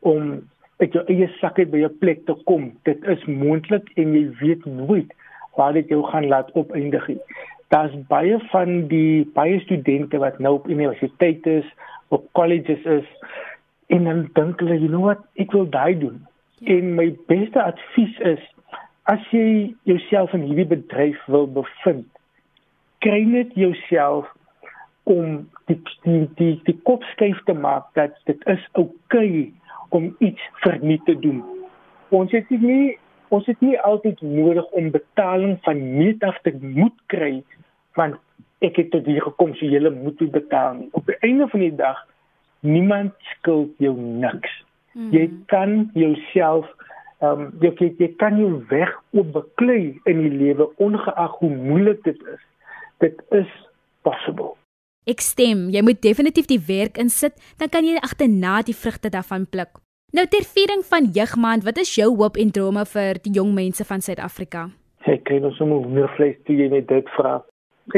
om 0.00 0.40
uit 0.80 0.94
jou 0.96 1.02
eie 1.12 1.28
sak 1.38 1.58
uit 1.58 1.70
by 1.70 1.84
'n 1.84 1.98
plek 1.98 2.24
te 2.26 2.34
kom. 2.48 2.72
Dit 2.88 3.04
is 3.04 3.24
moontlik 3.24 3.90
en 3.94 4.14
jy 4.14 4.24
weet 4.40 4.64
nooit 4.64 5.10
waar 5.56 5.72
dit 5.72 5.88
jou 5.88 6.02
gaan 6.04 6.26
laat 6.26 6.52
opeindig 6.52 7.08
nie. 7.08 7.20
Daar's 7.68 7.94
baie 8.08 8.38
van 8.38 8.86
die 8.88 9.30
baie 9.34 9.60
studente 9.60 10.18
wat 10.18 10.38
nou 10.38 10.54
op 10.54 10.68
universiteite 10.68 11.50
is, 11.50 11.68
op 12.08 12.28
colleges 12.32 12.84
is 12.84 13.08
en 13.86 14.04
dan 14.04 14.28
dink 14.32 14.60
hulle, 14.60 14.78
you 14.78 14.88
know 14.88 15.04
what, 15.04 15.20
ek 15.34 15.52
wil 15.52 15.68
daai 15.68 15.98
doen. 15.98 16.26
Ja. 16.58 16.76
En 16.76 16.94
my 16.94 17.16
beste 17.26 17.62
advies 17.62 18.18
is 18.18 18.42
as 19.02 19.22
jy 19.30 19.74
jouself 19.82 20.32
in 20.32 20.44
hierdie 20.46 20.66
bedryf 20.66 21.24
wil 21.26 21.48
bevind, 21.50 22.06
kry 22.98 23.24
net 23.26 23.50
jouself 23.54 24.28
om 25.02 25.48
die 25.70 25.80
die 26.04 26.28
die, 26.38 26.54
die 26.66 26.78
kop 26.88 27.04
skuif 27.14 27.40
te 27.46 27.54
maak 27.54 27.90
dat 27.98 28.16
dit 28.30 28.46
is 28.46 28.68
oukei 28.72 28.92
okay 29.28 29.52
om 29.92 30.16
iets 30.18 30.42
verniet 30.64 31.04
te 31.04 31.18
doen. 31.18 31.42
Ons 32.08 32.32
het 32.32 32.50
nie 32.50 32.98
ons 33.32 33.46
het 33.48 33.60
nie 33.64 33.78
altyd 33.80 34.20
nodig 34.20 34.66
om 34.76 34.90
betaling 34.92 35.56
van 35.64 35.80
meet 35.96 36.24
af 36.24 36.38
te 36.44 36.52
moet 36.60 36.96
kry 37.12 37.42
want 37.96 38.18
ek 38.64 38.78
het 38.78 38.90
tot 38.94 39.08
hier 39.08 39.24
gekom 39.24 39.54
so 39.58 39.66
jy 39.66 39.80
moet 39.90 40.20
betaal. 40.32 40.74
Nie. 40.80 40.88
Op 40.92 41.06
die 41.06 41.18
einde 41.20 41.48
van 41.48 41.60
die 41.60 41.74
dag 41.76 41.98
niemand 42.60 43.12
skuld 43.34 43.72
jou 43.82 43.96
niks. 43.98 44.52
Mm. 44.92 45.10
Jy 45.10 45.26
kan 45.46 45.90
jouself 45.94 46.68
ehm 47.22 47.46
um, 47.46 47.52
jy, 47.62 47.92
jy 47.98 48.08
kan 48.18 48.38
jou 48.40 48.64
weg 48.68 48.90
op 49.10 49.32
beklei 49.32 50.00
in 50.10 50.24
die 50.24 50.32
lewe 50.32 50.68
ongeag 50.82 51.38
hoe 51.38 51.52
moeilik 51.54 52.02
dit 52.04 52.18
is. 52.32 52.42
Dit 52.98 53.22
is 53.30 53.50
possible. 54.02 54.56
Ek 55.02 55.18
stem, 55.18 55.64
jy 55.74 55.80
moet 55.82 55.98
definitief 55.98 56.46
die 56.46 56.60
werk 56.62 56.98
insit, 57.02 57.34
dan 57.58 57.70
kan 57.74 57.82
jy 57.82 57.96
agterna 57.98 58.60
die 58.62 58.76
vrugte 58.76 59.10
daarvan 59.10 59.48
pluk. 59.50 59.80
Nou 60.14 60.22
ter 60.30 60.46
viering 60.46 60.84
van 60.86 61.08
Jeugmaand, 61.16 61.64
wat 61.66 61.80
is 61.82 61.90
jou 61.96 62.06
hoop 62.20 62.38
en 62.38 62.52
drome 62.54 62.84
vir 62.86 63.18
die 63.24 63.32
jong 63.34 63.50
mense 63.56 63.82
van 63.88 64.04
Suid-Afrika? 64.04 64.68
Ek 65.10 65.24
kry 65.26 65.40
nog 65.42 65.56
sommer 65.58 65.82
hoendervleis 65.82 66.38
toe 66.46 66.54
jy 66.54 66.68
net 66.70 66.86
dit 66.86 67.10
vra. 67.16 67.40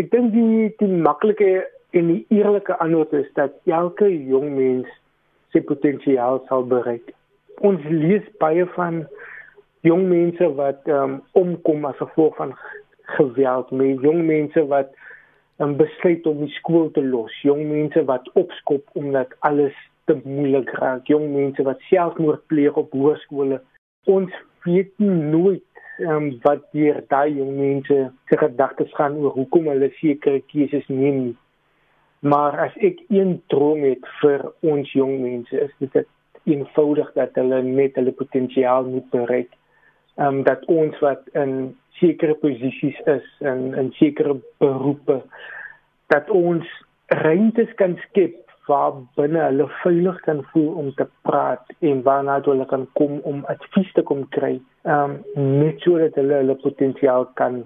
Ek 0.01 0.09
dink 0.15 0.33
die 0.33 0.71
die 0.81 0.89
maklike 1.05 1.67
en 1.93 2.09
die 2.09 2.23
eerlike 2.33 2.79
antwoord 2.81 3.13
is 3.21 3.29
dat 3.37 3.53
elke 3.69 4.09
jong 4.09 4.55
mens 4.57 4.89
sy 5.53 5.61
potensiaal 5.61 6.41
sal 6.49 6.65
bereik. 6.73 7.13
Ons 7.61 7.85
lees 7.93 8.25
baie 8.41 8.65
van 8.79 9.03
jong 9.85 10.09
mense 10.09 10.49
wat 10.57 10.89
um, 10.89 11.21
omkom 11.37 11.85
as 11.85 12.01
gevolg 12.01 12.41
van 12.41 12.57
geweld, 13.19 13.77
met 13.77 14.01
jong 14.01 14.25
mense 14.25 14.65
wat 14.73 14.97
en 15.63 15.77
besluit 15.79 16.27
om 16.27 16.41
die 16.45 16.55
skool 16.59 16.91
te 16.95 17.03
los. 17.03 17.35
Jong 17.47 17.63
mense 17.71 18.05
wat 18.09 18.31
opskop 18.39 18.89
omdat 18.99 19.35
alles 19.47 19.77
te 20.09 20.17
moeilik 20.25 20.71
raak. 20.81 21.07
Jong 21.09 21.31
mense 21.35 21.63
wat 21.67 21.81
selfmoord 21.91 22.47
pleeg 22.47 22.77
op 22.81 22.93
hoërskole. 22.93 23.61
Ons 24.11 24.33
weet 24.65 24.93
nooit 24.99 25.65
um, 25.99 26.31
wat 26.43 26.65
hier 26.73 27.01
daai 27.09 27.37
jong 27.37 27.55
mense 27.59 27.99
se 28.29 28.39
gedagtes 28.39 28.93
gaan 28.99 29.17
oor 29.23 29.35
hoekom 29.39 29.69
hulle 29.73 29.91
sekere 30.01 30.43
keuses 30.53 30.87
neem 30.89 31.21
nie. 31.23 31.37
Maar 32.25 32.57
as 32.69 32.77
ek 32.89 33.03
een 33.13 33.37
droom 33.53 33.85
het 33.85 34.07
vir 34.23 34.47
ons 34.65 34.93
jong 34.97 35.19
mense 35.23 35.61
is 35.67 35.75
dit 35.83 36.07
eenvoudig 36.49 37.11
dat 37.17 37.37
hulle 37.41 37.61
net 37.65 37.97
hulle 38.01 38.13
potensiaal 38.17 38.89
moet 38.89 39.07
bereik. 39.13 39.53
Ehm 40.17 40.27
um, 40.27 40.43
dat 40.43 40.65
ons 40.65 40.99
wat 40.99 41.23
in 41.33 41.77
sekere 41.99 42.35
posisies 42.35 42.99
is 43.05 43.27
in 43.39 43.75
in 43.75 43.93
sekere 43.93 44.37
beroepe 44.59 45.23
dat 46.07 46.31
ons 46.31 46.67
ruimtes 47.07 47.75
kan 47.75 47.97
skep 48.09 48.37
waar 48.67 48.93
binne 49.17 49.41
hulle 49.41 49.67
veilig 49.83 50.21
kan 50.21 50.45
voel 50.53 50.69
om 50.83 50.93
te 50.95 51.07
praat 51.29 51.75
en 51.79 52.03
waarna 52.03 52.39
hulle 52.45 52.67
kan 52.67 52.87
kom 52.93 53.19
om 53.23 53.43
advies 53.53 53.93
te 53.93 54.03
kom 54.03 54.23
kry. 54.29 54.61
Ehm 54.85 55.17
um, 55.37 55.59
net 55.61 55.81
sodat 55.81 56.15
hulle 56.21 56.41
hulle 56.43 56.57
potensiaal 56.63 57.27
kan 57.41 57.63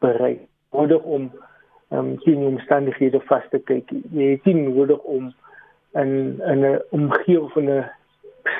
bereik. 0.00 0.40
Nodig 0.72 1.02
om 1.02 1.30
ehm 1.90 1.98
um, 1.98 2.16
die 2.24 2.36
omstandighede 2.36 3.20
vas 3.28 3.44
te 3.50 3.60
kyk. 3.70 3.92
Jy 4.16 4.30
het 4.32 4.48
nie 4.48 4.68
nodig 4.68 5.04
om 5.16 5.32
in 5.92 6.40
in 6.40 6.64
'n 6.64 6.80
omgewing 6.90 7.52
van 7.52 7.70
'n 7.70 7.84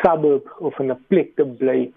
suburb 0.03 0.55
of 0.59 0.79
'n 0.79 0.93
plek 1.09 1.35
te 1.37 1.45
bly 1.45 1.93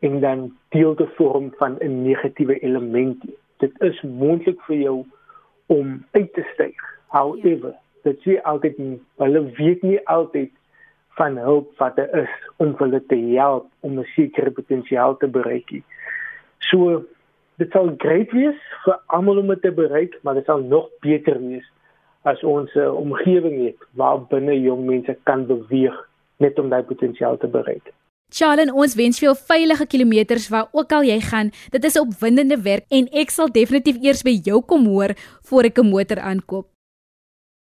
en 0.00 0.20
dan 0.20 0.56
deel 0.68 0.94
te 0.94 1.06
vorm 1.16 1.52
van 1.56 1.76
'n 1.78 2.02
negatiewe 2.02 2.58
element. 2.58 3.24
Dit 3.56 3.80
is 3.80 4.02
moontlik 4.02 4.60
vir 4.62 4.76
jou 4.76 5.04
om 5.66 6.04
uit 6.10 6.32
te 6.32 6.42
styg. 6.52 6.76
However, 7.06 7.74
dit 8.02 8.18
sê 8.20 8.42
altyd 8.42 8.78
nie, 8.78 9.00
hulle 9.16 9.42
weet 9.56 9.82
nie 9.82 10.06
altyd 10.06 10.50
van 11.18 11.36
hulp 11.36 11.78
wat 11.78 11.96
daar 11.96 12.14
is 12.18 12.34
om 12.56 12.74
hulle 12.78 13.02
te 13.06 13.16
help 13.16 13.66
om 13.80 13.98
'n 13.98 14.04
sekere 14.04 14.50
potensiaal 14.50 15.16
te 15.16 15.28
bereik. 15.28 15.70
So 16.58 17.04
dit 17.56 17.70
sal 17.70 17.94
grait 17.98 18.30
wees 18.32 18.60
vir 18.84 19.00
almal 19.06 19.38
om 19.38 19.46
dit 19.46 19.62
te 19.62 19.72
bereik, 19.72 20.18
maar 20.22 20.34
dit 20.34 20.44
sal 20.44 20.62
nog 20.62 20.88
beter 21.00 21.38
wees 21.40 21.66
as 22.22 22.44
ons 22.44 22.74
'n 22.74 22.90
omgewing 23.04 23.64
het 23.64 23.80
waar 23.92 24.20
binne 24.20 24.60
jong 24.60 24.86
mense 24.86 25.16
kan 25.22 25.46
beweeg 25.46 26.08
net 26.36 26.58
om 26.58 26.68
daai 26.68 26.82
potensiaal 26.82 27.36
te 27.36 27.48
bereik. 27.48 27.92
Charlen, 28.28 28.72
ons 28.72 28.94
wens 28.94 29.18
vir 29.18 29.30
jou 29.30 29.36
veilige 29.48 29.86
kilometers 29.88 30.48
waar 30.52 30.68
ook 30.76 30.92
al 30.92 31.06
jy 31.08 31.20
gaan. 31.20 31.52
Dit 31.72 31.84
is 31.84 31.96
'n 31.96 32.04
opwindende 32.04 32.60
werk 32.62 32.84
en 32.90 33.08
ek 33.12 33.30
sal 33.30 33.48
definitief 33.48 33.96
eers 34.02 34.22
by 34.22 34.40
jou 34.44 34.60
kom 34.62 34.86
hoor 34.86 35.16
voor 35.48 35.64
ek 35.64 35.78
'n 35.78 35.90
motor 35.90 36.20
aankoop. 36.20 36.68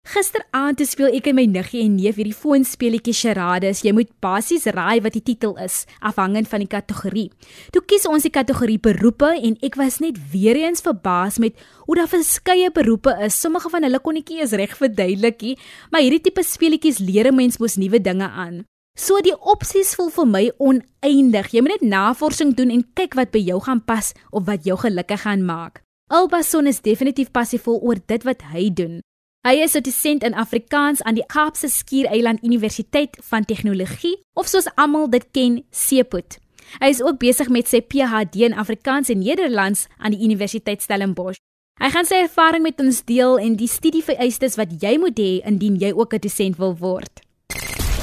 Gisteraand 0.06 0.78
speel 0.86 1.16
ek 1.18 1.28
en 1.28 1.36
my 1.36 1.46
niggie 1.46 1.82
en 1.82 1.96
neef 1.96 2.16
hierdie 2.16 2.36
foonspeletjie 2.38 3.14
charades. 3.14 3.82
Jy 3.82 3.92
moet 3.92 4.12
basies 4.22 4.66
raai 4.66 5.02
wat 5.02 5.14
die 5.14 5.24
titel 5.24 5.58
is, 5.58 5.86
afhangend 6.00 6.48
van 6.48 6.60
die 6.60 6.70
kategorie. 6.70 7.32
Toe 7.74 7.82
kies 7.82 8.06
ons 8.06 8.22
die 8.22 8.30
kategorie 8.30 8.78
beroepe 8.78 9.32
en 9.42 9.58
ek 9.66 9.76
was 9.76 10.00
net 10.00 10.20
weer 10.32 10.56
eens 10.56 10.86
verbaas 10.86 11.40
met 11.42 11.58
hoe 11.88 11.96
daar 11.96 12.08
verskeie 12.08 12.70
beroepe 12.70 13.18
is. 13.26 13.42
Sommige 13.42 13.70
van 13.70 13.84
hulle 13.84 14.00
kon 14.00 14.16
ek 14.16 14.30
nie 14.30 14.40
eens 14.42 14.54
reg 14.54 14.78
verduidelik 14.78 15.42
nie, 15.42 15.58
maar 15.90 16.02
hierdie 16.02 16.22
tipe 16.22 16.44
speletjies 16.44 17.00
leer 17.00 17.32
'n 17.32 17.36
mens 17.36 17.58
mos 17.58 17.76
nuwe 17.76 18.00
dinge 18.00 18.30
aan. 18.30 18.66
So 18.96 19.20
die 19.20 19.36
opsies 19.36 19.92
voel 20.00 20.08
vir 20.16 20.28
my 20.32 20.44
oneindig. 20.64 21.50
Jy 21.52 21.62
moet 21.66 21.74
net 21.76 21.90
navorsing 21.92 22.54
doen 22.56 22.72
en 22.72 22.86
kyk 22.96 23.18
wat 23.20 23.34
by 23.34 23.42
jou 23.44 23.60
gaan 23.66 23.82
pas 23.84 24.14
of 24.32 24.46
wat 24.48 24.64
jou 24.64 24.78
gelukkig 24.80 25.26
gaan 25.26 25.44
maak. 25.44 25.82
Albason 26.08 26.68
is 26.72 26.80
definitief 26.80 27.34
passievol 27.36 27.82
oor 27.84 28.00
dit 28.00 28.24
wat 28.24 28.46
hy 28.54 28.70
doen. 28.72 29.02
Hy 29.46 29.60
is 29.62 29.76
'n 29.76 29.84
dosent 29.84 30.24
in 30.24 30.34
Afrikaans 30.34 31.04
aan 31.04 31.16
die 31.16 31.28
Kaapse 31.28 31.68
Skiereiland 31.68 32.44
Universiteit 32.44 33.18
van 33.22 33.46
Tegnologie 33.46 34.18
of 34.34 34.48
soos 34.48 34.68
almal 34.76 35.10
dit 35.10 35.26
ken, 35.32 35.64
Seepoet. 35.72 36.40
Hy 36.80 36.88
is 36.88 37.02
ook 37.02 37.20
besig 37.20 37.50
met 37.50 37.68
sy 37.68 37.82
PhD 37.82 38.36
in 38.36 38.54
Afrikaans 38.54 39.10
en 39.10 39.20
Nederlands 39.20 39.88
aan 39.98 40.12
die 40.12 40.24
Universiteit 40.24 40.82
Stellenbosch. 40.82 41.38
Hy 41.80 41.90
gaan 41.90 42.06
sy 42.06 42.16
ervaring 42.16 42.64
met 42.64 42.80
ons 42.80 43.04
deel 43.04 43.38
en 43.40 43.56
die 43.56 43.68
studievereistes 43.68 44.56
wat 44.56 44.82
jy 44.82 44.98
moet 44.98 45.20
hê 45.20 45.44
indien 45.46 45.76
jy 45.76 45.92
ook 45.92 46.14
'n 46.14 46.20
dosent 46.20 46.58
wil 46.58 46.76
word. 46.78 47.25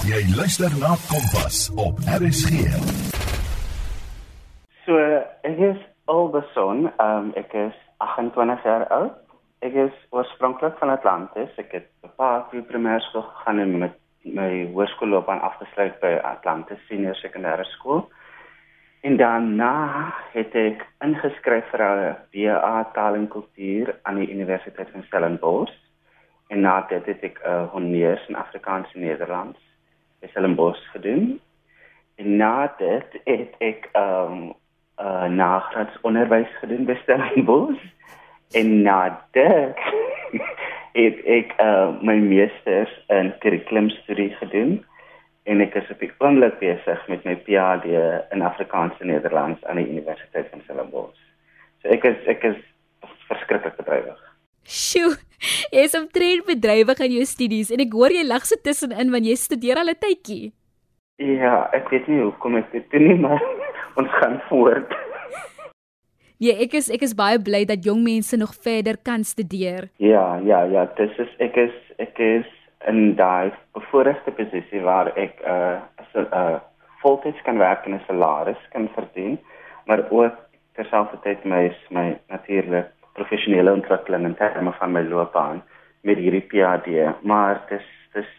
Jy 0.02 0.22
luister 0.34 0.70
na 0.82 0.98
Kompas 1.06 1.70
op 1.78 1.94
RSG. 2.18 2.50
So, 4.84 4.98
ek 5.46 5.58
is 5.62 5.78
Alberson, 6.10 6.88
um, 6.98 7.30
ek 7.38 7.54
is 7.54 7.76
28 8.02 8.64
jaar 8.66 8.88
oud 8.90 9.22
Ek 9.62 9.76
is 9.78 9.94
oorspronklik 10.10 10.74
van 10.80 10.90
Atlantis. 10.90 11.50
Ek 11.62 11.70
het 11.70 11.86
'n 12.02 12.10
paar 12.18 12.48
keer 12.50 12.66
primêrskool 12.66 13.22
gegaan 13.22 13.58
en 13.58 13.78
met 13.78 13.94
my 14.24 14.66
hoërskoolloopbaan 14.74 15.40
afgesluit 15.40 16.00
by 16.00 16.18
Atlantis 16.34 16.82
Senior 16.88 17.14
Sekondêre 17.14 17.64
Skool. 17.64 18.10
En 19.02 19.16
daarna 19.16 20.14
het 20.32 20.54
ek 20.54 20.86
ingeskryf 21.00 21.70
vir 21.70 21.82
'n 21.82 22.16
BA 22.32 22.90
Taal 22.92 23.14
en 23.14 23.28
Kultuur 23.28 23.94
aan 24.02 24.18
die 24.18 24.30
Universiteit 24.30 24.90
van 24.90 25.02
Stellenbosch. 25.02 25.78
En 26.48 26.60
na 26.60 26.80
dit 26.88 27.06
het 27.06 27.22
ek 27.22 27.38
'n 27.38 27.48
uh, 27.48 27.70
honneurs 27.70 28.28
in 28.28 28.36
Afrikaans 28.36 28.94
en 28.94 29.00
Nederlands 29.00 29.71
Stellenbosch 30.30 30.90
gedoen. 30.90 31.40
En 32.14 32.36
na 32.36 32.74
dit 32.78 33.20
het 33.24 33.54
ek 33.58 33.88
ehm 33.92 34.32
um, 34.32 34.52
uh, 35.00 35.24
nagraadsonderwys 35.24 36.50
gedoen 36.60 36.84
by 36.84 36.94
Stellenbosch 37.02 37.82
en 38.52 38.82
na 38.82 39.00
dit 39.30 39.78
het 41.00 41.20
ek 41.24 41.54
uh, 41.60 41.90
my 42.04 42.18
meesters 42.20 42.92
in 43.08 43.32
kurrikulumstudie 43.44 44.30
gedoen 44.38 44.82
en 45.48 45.60
ek 45.64 45.74
is 45.80 45.90
op 45.90 46.02
die 46.04 46.12
oomblik 46.22 46.58
besig 46.60 47.06
met 47.10 47.24
my 47.26 47.34
PhD 47.46 47.96
in 48.34 48.44
Afrikaans 48.46 49.00
en 49.00 49.10
Nederlands 49.10 49.64
aan 49.64 49.80
die 49.80 49.88
Universiteit 49.88 50.50
van 50.50 50.62
Stellenbosch. 50.66 51.24
So 51.82 51.90
ek 51.90 52.04
is 52.12 52.28
ek 52.30 52.44
is 52.52 52.60
verskriklik 53.30 53.76
bedrywig. 53.80 54.31
Sjoe, 54.62 55.16
jy 55.74 55.82
is 55.82 55.94
omtrent 55.98 56.46
bedrywig 56.46 57.00
in 57.02 57.16
jou 57.18 57.24
studies 57.26 57.70
en 57.74 57.82
ek 57.82 57.94
hoor 57.96 58.14
jy 58.14 58.22
lag 58.26 58.44
so 58.46 58.58
tussenin 58.62 59.10
wanneer 59.10 59.34
jy 59.34 59.40
studeer 59.40 59.80
al 59.80 59.90
'n 59.90 59.98
tydjie. 59.98 60.52
Ja, 61.18 61.68
ek 61.74 61.90
weet 61.90 62.08
nie 62.08 62.22
hoekom 62.22 62.56
ek 62.56 62.72
dit 62.72 62.90
doen 62.90 63.06
nie, 63.08 63.18
maar 63.18 63.42
ons 64.00 64.10
gaan 64.20 64.40
voort. 64.48 64.92
Ja, 66.42 66.56
ek 66.58 66.72
is 66.74 66.90
ek 66.90 67.02
is 67.06 67.14
baie 67.14 67.38
bly 67.38 67.62
dat 67.64 67.84
jong 67.86 68.02
mense 68.02 68.34
nog 68.36 68.50
verder 68.64 68.96
kan 68.98 69.22
studeer. 69.22 69.86
Ja, 70.02 70.42
ja, 70.42 70.64
ja, 70.66 70.88
dis 70.98 71.14
is 71.22 71.30
ek 71.38 71.54
is 71.54 71.76
ek 72.02 72.18
is 72.18 72.48
in 72.90 73.14
daai 73.14 73.52
bevoordeelde 73.78 74.34
posisie 74.34 74.82
waar 74.82 75.12
ek 75.14 75.38
uh 75.46 75.78
as 76.02 76.10
'n 76.18 76.26
uh 76.34 76.58
voltyds 77.02 77.38
kan 77.46 77.58
werk 77.62 77.86
en 77.86 77.94
'n 77.94 78.02
salaris 78.08 78.58
kan 78.72 78.88
verdien, 78.94 79.38
maar 79.86 80.02
ook 80.10 80.34
terselfdertyd 80.74 81.44
my 81.44 81.70
my 81.90 82.18
natuurlik 82.26 82.90
professionele 83.12 83.72
ontwikkeling 83.72 84.24
in 84.24 84.34
terme 84.34 84.72
van 84.72 84.92
my 84.92 85.02
loopbaan 85.02 85.62
met 86.02 86.18
hierdie 86.18 86.46
PhD, 86.50 87.12
maar 87.22 87.62
dis 87.68 87.86
dis 88.12 88.30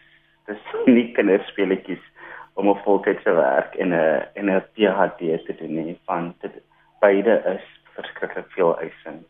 dis 0.46 0.74
nie 0.96 1.12
kinderspeletjies 1.16 2.02
om 2.54 2.68
op 2.68 2.82
voltyds 2.86 3.22
te 3.22 3.32
werk 3.32 3.74
en 3.74 3.94
'n 3.94 4.22
en 4.34 4.50
'n 4.50 4.64
PhD 4.74 5.46
te 5.46 5.54
doen 5.58 5.74
nie, 5.84 5.98
van 6.04 6.34
dit 6.40 6.52
beide 7.00 7.42
is 7.54 7.64
verskriklik 7.94 8.46
veel 8.48 8.78
eisend. 8.80 9.26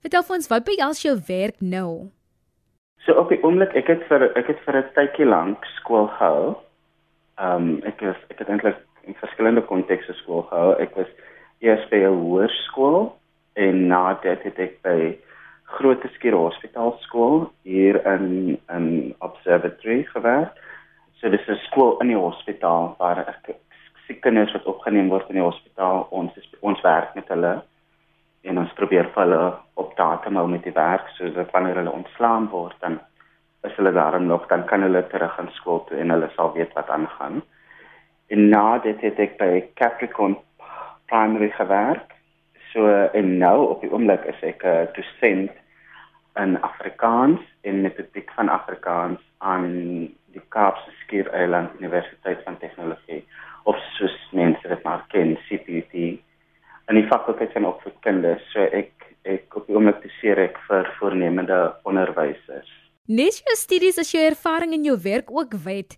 Vertel 0.00 0.22
vir 0.22 0.36
ons 0.36 0.48
wat 0.48 0.64
behels 0.64 1.02
jou 1.02 1.16
werk 1.26 1.60
nou? 1.60 2.10
So 3.04 3.12
op 3.12 3.28
die 3.28 3.42
oomblik 3.42 3.74
ek 3.74 3.86
het 3.86 4.02
vir 4.08 4.30
ek 4.36 4.46
het 4.46 4.60
vir 4.66 4.76
'n 4.76 4.90
tydjie 4.94 5.26
lank 5.26 5.64
skool 5.64 6.06
gehou. 6.06 6.56
Ehm 7.38 7.62
um, 7.62 7.82
ek 7.84 8.00
was 8.00 8.16
ek 8.28 8.38
het 8.38 8.48
eintlik 8.48 8.76
in 9.02 9.14
verskillende 9.14 9.62
kontekste 9.62 10.12
skool 10.12 10.42
gehou. 10.42 10.74
Ek 10.80 10.94
was 10.94 11.06
eers 11.58 11.88
by 11.88 11.96
'n 11.96 12.20
hoërskool 12.22 13.12
en 13.56 13.86
na 13.88 14.02
dit 14.22 14.42
het 14.48 14.58
ek 14.58 14.74
by 14.84 14.98
Grote 15.76 16.08
Skuur 16.14 16.36
Hospitaal 16.36 16.94
skool 17.04 17.46
hier 17.66 17.98
in 18.06 18.58
in 18.72 19.14
Observatory 19.24 20.04
gewerk. 20.12 20.52
So 21.18 21.30
dis 21.30 21.48
'n 21.48 21.58
skool 21.68 21.96
in 22.00 22.08
die 22.12 22.22
hospitaal 22.26 22.94
waar 22.98 23.18
ek 23.28 23.56
siek 24.06 24.20
kinders 24.20 24.52
wat 24.52 24.68
opgeneem 24.70 25.08
word 25.08 25.28
in 25.30 25.40
die 25.40 25.48
hospitaal 25.48 26.06
ons 26.10 26.36
is, 26.36 26.48
ons 26.60 26.80
werk 26.80 27.14
met 27.14 27.28
hulle 27.28 27.62
en 28.42 28.58
ons 28.58 28.72
probeer 28.78 29.08
vir 29.14 29.22
hulle 29.22 29.54
op 29.74 29.96
datum 29.96 30.36
hou 30.36 30.46
met 30.48 30.62
die 30.62 30.76
werk 30.76 31.08
sodat 31.16 31.50
wanneer 31.52 31.80
hulle 31.80 31.98
ontslaan 32.00 32.48
word 32.48 32.76
dan 32.80 33.00
is 33.64 33.76
hulle 33.76 33.92
daarom 33.92 34.26
nog 34.26 34.46
dan 34.48 34.64
kan 34.64 34.82
hulle 34.82 35.06
terug 35.06 35.38
aan 35.38 35.50
skool 35.58 35.84
toe 35.84 35.98
en 35.98 36.10
hulle 36.10 36.30
sal 36.36 36.52
weet 36.52 36.72
wat 36.74 36.90
aangaan. 36.90 37.42
En 38.26 38.48
na 38.48 38.78
dit 38.78 39.00
het 39.00 39.18
ek 39.18 39.38
by 39.38 39.64
Capricorn 39.74 40.36
Primary 41.06 41.50
gewerk. 41.50 42.15
So 42.72 42.86
en 43.12 43.38
nou 43.38 43.68
op 43.68 43.80
die 43.80 43.90
oomblik 43.92 44.24
is 44.32 44.42
ek 44.42 44.64
'n 44.64 44.68
uh, 44.68 44.86
dosent 44.96 45.50
in 46.36 46.60
Afrikaans 46.60 47.40
en 47.62 47.80
metodiek 47.80 48.30
van 48.36 48.48
Afrikaans 48.48 49.20
aan 49.38 49.66
die 50.32 50.42
Kaapse 50.48 50.90
Skiereiland 51.02 51.70
Universiteit 51.80 52.42
van 52.44 52.58
Tegnologie 52.58 53.24
of 53.64 53.76
soos 53.96 54.16
mense 54.32 54.68
dit 54.68 54.82
maar 54.82 55.04
ken 55.08 55.38
CPUT 55.48 55.94
in 56.86 56.98
die 57.00 57.06
fakulteit 57.06 57.52
van 57.52 57.66
opvoedkunde. 57.66 58.36
So 58.52 58.60
ek 58.60 58.92
ek 59.26 59.56
op 59.58 59.66
die 59.66 59.74
oomblik 59.74 60.04
beseer 60.04 60.38
ek 60.38 60.58
vir 60.68 60.86
voornemende 61.00 61.56
onderwysers. 61.88 62.70
Nes 63.06 63.40
jou 63.42 63.56
studies 63.58 63.98
as 63.98 64.12
jou 64.14 64.22
ervaring 64.22 64.72
in 64.74 64.86
jou 64.86 64.94
werk 65.02 65.30
ook 65.30 65.56
weet. 65.64 65.96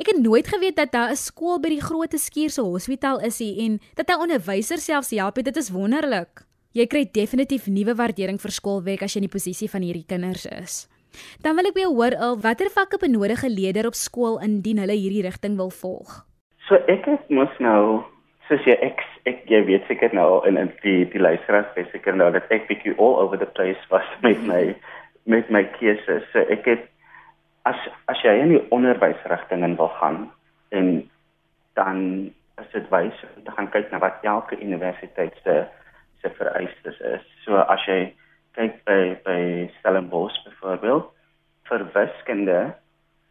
Ek 0.00 0.08
het 0.08 0.22
nooit 0.24 0.46
geweet 0.48 0.76
dat 0.76 0.92
daar 0.92 1.10
'n 1.12 1.16
skool 1.16 1.60
by 1.60 1.68
die 1.68 1.82
Groot 1.82 2.14
Skuurse 2.16 2.62
Hospitaal 2.62 3.20
is 3.20 3.38
hier 3.38 3.56
en 3.64 3.80
dat 3.94 4.06
daar 4.06 4.18
onderwysers 4.18 4.84
selfs 4.84 5.10
help. 5.10 5.34
Dit 5.34 5.56
is 5.56 5.70
wonderlik. 5.70 6.40
Jy 6.72 6.86
kry 6.86 7.08
definitief 7.12 7.66
nuwe 7.66 7.94
waardering 7.94 8.40
vir 8.40 8.50
skoolwerk 8.50 9.02
as 9.02 9.12
jy 9.12 9.20
in 9.20 9.28
die 9.28 9.36
posisie 9.36 9.70
van 9.70 9.82
hierdie 9.82 10.06
kinders 10.06 10.46
is. 10.46 10.88
Dan 11.42 11.56
wil 11.56 11.66
ek 11.66 11.74
weer 11.74 11.92
hoor 11.92 12.16
al 12.16 12.40
watter 12.40 12.70
vakke 12.70 12.96
benodig 12.98 13.44
'n 13.44 13.52
leerder 13.52 13.86
op 13.86 13.94
skool 13.94 14.40
indien 14.40 14.78
hulle 14.78 14.96
hierdie 14.96 15.22
rigting 15.22 15.56
wil 15.56 15.70
volg. 15.70 16.24
So 16.68 16.74
ek 16.74 17.04
het 17.04 17.28
mos 17.28 17.52
nou 17.58 18.02
soos 18.48 18.64
jy 18.64 18.78
ek 18.80 19.00
ek 19.26 19.44
jy 19.48 19.64
weet 19.64 19.84
seker 19.86 20.14
nou 20.14 20.46
in 20.46 20.56
in 20.56 20.72
die 20.82 21.04
die 21.04 21.20
luisteraars 21.20 21.74
weet 21.76 21.90
seker 21.92 22.16
nou 22.16 22.32
dat 22.32 22.44
ek 22.50 22.68
bietjie 22.68 22.96
all 22.98 23.20
over 23.20 23.38
the 23.38 23.46
place 23.46 23.84
was 23.90 24.08
met 24.22 24.46
my 24.46 24.74
met 25.26 25.50
my 25.50 25.64
keuses. 25.64 26.24
So 26.32 26.38
ek 26.38 26.64
het 26.64 26.88
as 27.68 27.88
as 28.10 28.22
jy 28.24 28.34
in 28.40 28.54
die 28.54 28.62
onderwysrigting 28.74 29.64
in 29.64 29.76
wil 29.76 29.92
gaan 30.00 30.30
en 30.76 31.10
dan 31.78 31.98
is 32.60 32.72
dit 32.72 32.88
wys 32.92 33.24
om 33.36 33.44
te 33.44 33.54
gaan 33.56 33.70
kyk 33.72 33.90
na 33.90 34.00
wat 34.02 34.24
elke 34.24 34.58
universiteit 34.60 35.36
se 35.44 35.64
se 36.20 36.30
vereistes 36.36 36.98
is. 37.00 37.24
So 37.44 37.56
as 37.56 37.84
jy 37.88 38.12
kyk 38.58 38.82
by 38.88 39.00
by 39.24 39.40
Stellenbosch 39.78 40.36
byvoorbeeld 40.44 41.08
vir 41.70 41.86
wiskunde 41.94 42.60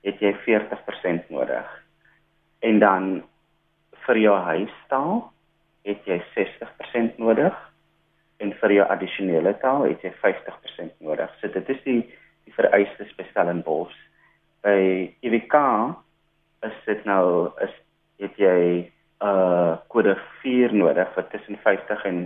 het 0.08 0.22
jy 0.24 0.32
40% 0.46 1.30
nodig. 1.30 1.68
En 2.66 2.80
dan 2.80 3.10
vir 4.06 4.22
jou 4.24 4.36
huistaal 4.48 5.20
het 5.88 6.06
jy 6.08 6.20
60% 6.36 7.20
nodig 7.22 7.56
en 8.40 8.54
vir 8.62 8.74
jou 8.78 8.86
addisionele 8.88 9.54
taal 9.62 9.86
het 9.90 10.04
jy 10.04 10.14
50% 10.24 10.96
nodig. 11.04 11.32
So 11.42 11.52
dit 11.54 11.70
is 11.76 11.84
die 11.86 12.02
die 12.48 12.56
vereistes 12.56 13.12
by 13.18 13.28
Stellenbosch. 13.30 13.98
By 14.66 14.80
EWK 15.24 15.56
is 16.68 16.80
dit 16.86 17.06
nou 17.08 17.52
is 17.64 17.76
het 18.20 18.36
jy 18.40 18.90
uh 19.24 19.78
kode 19.92 20.16
4 20.42 20.74
nodig 20.76 21.08
vir 21.16 21.28
tussen 21.32 21.60
50 21.64 22.04
en 22.08 22.20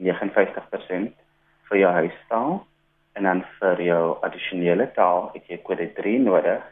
59% 0.00 1.12
vir 1.68 1.78
jou 1.78 1.92
huistaal 1.92 2.56
en 3.16 3.28
dan 3.28 3.42
vir 3.58 3.82
jou 3.86 4.04
addisionele 4.26 4.88
taal 4.96 5.30
het 5.34 5.46
jy 5.48 5.60
kode 5.66 5.90
3 5.96 6.18
nodig 6.24 6.64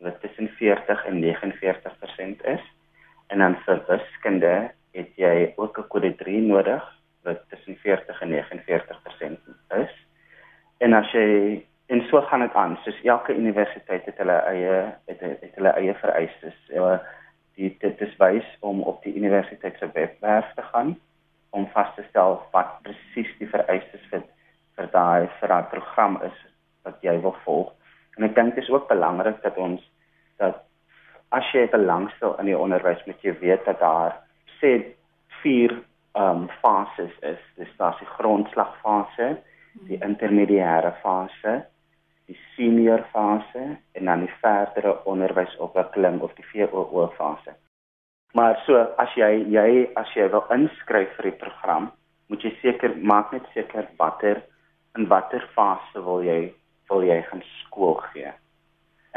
wat 0.00 0.20
tussen 0.20 0.48
40 0.58 1.06
en 1.06 1.22
49% 1.22 2.44
is. 2.54 2.62
En 3.28 3.38
dan 3.38 3.56
vir 3.64 3.82
wiskunde 3.88 4.54
het 4.96 5.10
jy 5.16 5.52
ook 5.56 5.78
'n 5.78 5.88
kode 5.88 6.14
3 6.16 6.40
nodig 6.40 6.84
wat 7.22 7.42
tussen 7.48 7.76
40 7.76 8.20
en 8.22 8.30
49% 8.30 9.38
is. 9.76 9.92
En 10.78 10.92
as 10.92 11.12
jy 11.12 11.62
so 12.10 12.20
gaan 12.28 12.44
dit 12.44 12.54
aan 12.54 12.78
soos 12.84 13.00
elke 13.04 13.34
universiteit 13.34 14.04
het 14.04 14.18
hulle 14.18 14.38
eie 14.50 14.76
het, 15.06 15.20
het 15.20 15.54
hulle 15.54 15.72
eie 15.78 15.94
vereistes 16.02 16.58
uh, 16.74 16.98
die 17.56 17.70
dit 17.82 18.00
is 18.06 18.16
wys 18.18 18.46
om 18.60 18.82
op 18.82 19.02
die 19.04 19.14
universiteit 19.14 19.78
se 19.78 19.88
webwerf 19.94 20.52
te 20.56 20.62
gaan 20.72 20.96
om 21.50 21.68
vas 21.74 21.94
te 21.96 22.04
stel 22.08 22.38
wat 22.54 22.78
presies 22.86 23.30
die 23.38 23.50
vereistes 23.50 24.04
vir 24.12 24.24
vir 24.78 24.88
daai 24.94 25.28
vir 25.40 25.52
daai 25.52 25.66
program 25.72 26.16
is 26.24 26.36
wat 26.88 27.02
jy 27.04 27.16
wil 27.20 27.36
volg. 27.44 27.72
En 28.16 28.24
ek 28.24 28.34
dink 28.36 28.54
dit 28.54 28.64
is 28.64 28.70
ook 28.72 28.88
belangrik 28.88 29.42
dat 29.44 29.58
ons 29.60 29.82
dat 30.40 30.62
as 31.36 31.46
jy 31.54 31.66
belangstel 31.70 32.38
in 32.42 32.48
die 32.50 32.58
onderwys 32.58 33.02
moet 33.06 33.26
jy 33.26 33.34
weet 33.42 33.66
dat 33.68 33.82
daar 33.82 34.16
sê 34.60 34.72
vier 35.42 35.76
ehm 36.18 36.44
um, 36.44 36.48
fases 36.62 37.12
is. 37.22 37.42
Dis 37.56 37.76
daar 37.78 37.98
die 38.00 38.08
grondslagfase, 38.16 39.28
die 39.86 40.00
intermediêre 40.02 40.90
fase, 41.02 41.60
die 42.30 42.38
senior 42.54 43.02
fase 43.12 43.64
en 43.98 44.04
dan 44.06 44.22
die 44.24 44.34
verdere 44.42 44.94
onderwysontwikkeling 45.10 46.20
of 46.22 46.34
die 46.38 46.46
VOO 46.52 47.08
fase. 47.16 47.56
Maar 48.38 48.60
so 48.66 48.78
as 49.02 49.14
jy 49.18 49.30
jy 49.50 49.70
as 49.98 50.10
jy 50.14 50.28
wil 50.30 50.46
inskryf 50.54 51.10
vir 51.16 51.30
die 51.30 51.38
program, 51.40 51.90
moet 52.30 52.44
jy 52.46 52.52
seker 52.60 52.94
maak 53.12 53.32
net 53.34 53.48
seker 53.54 53.88
watter 53.98 54.44
in 54.98 55.08
watter 55.10 55.42
fase 55.56 56.04
wil 56.06 56.22
jy 56.22 56.52
wil 56.90 57.02
jy 57.06 57.18
gaan 57.30 57.42
skool 57.56 57.98
gee. 58.12 58.30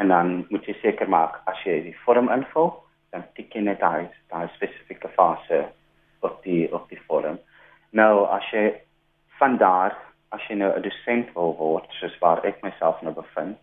En 0.01 0.09
dan 0.09 0.33
moet 0.49 0.65
jy 0.65 0.73
seker 0.81 1.09
maak 1.09 1.37
as 1.49 1.61
jy 1.67 1.79
die 1.85 1.97
vorm 2.05 2.31
invul, 2.33 2.71
dan 3.13 3.25
tik 3.37 3.53
jy 3.53 3.61
net 3.67 3.81
daai 3.81 4.09
daai 4.33 4.49
spesifieke 4.55 5.13
fase 5.13 5.61
op 6.25 6.41
die 6.47 6.65
op 6.73 6.89
die 6.89 7.01
vorm. 7.05 7.37
Nou 7.93 8.25
as 8.25 8.49
jy 8.53 8.71
van 9.37 9.59
daar 9.61 9.93
as 10.33 10.41
jy 10.49 10.55
nou 10.55 10.71
'n 10.73 10.81
dosent 10.81 11.29
wil 11.35 11.55
word, 11.57 11.87
soos 11.99 12.15
waar 12.19 12.45
ek 12.45 12.61
myself 12.63 13.01
nou 13.01 13.13
bevind, 13.13 13.57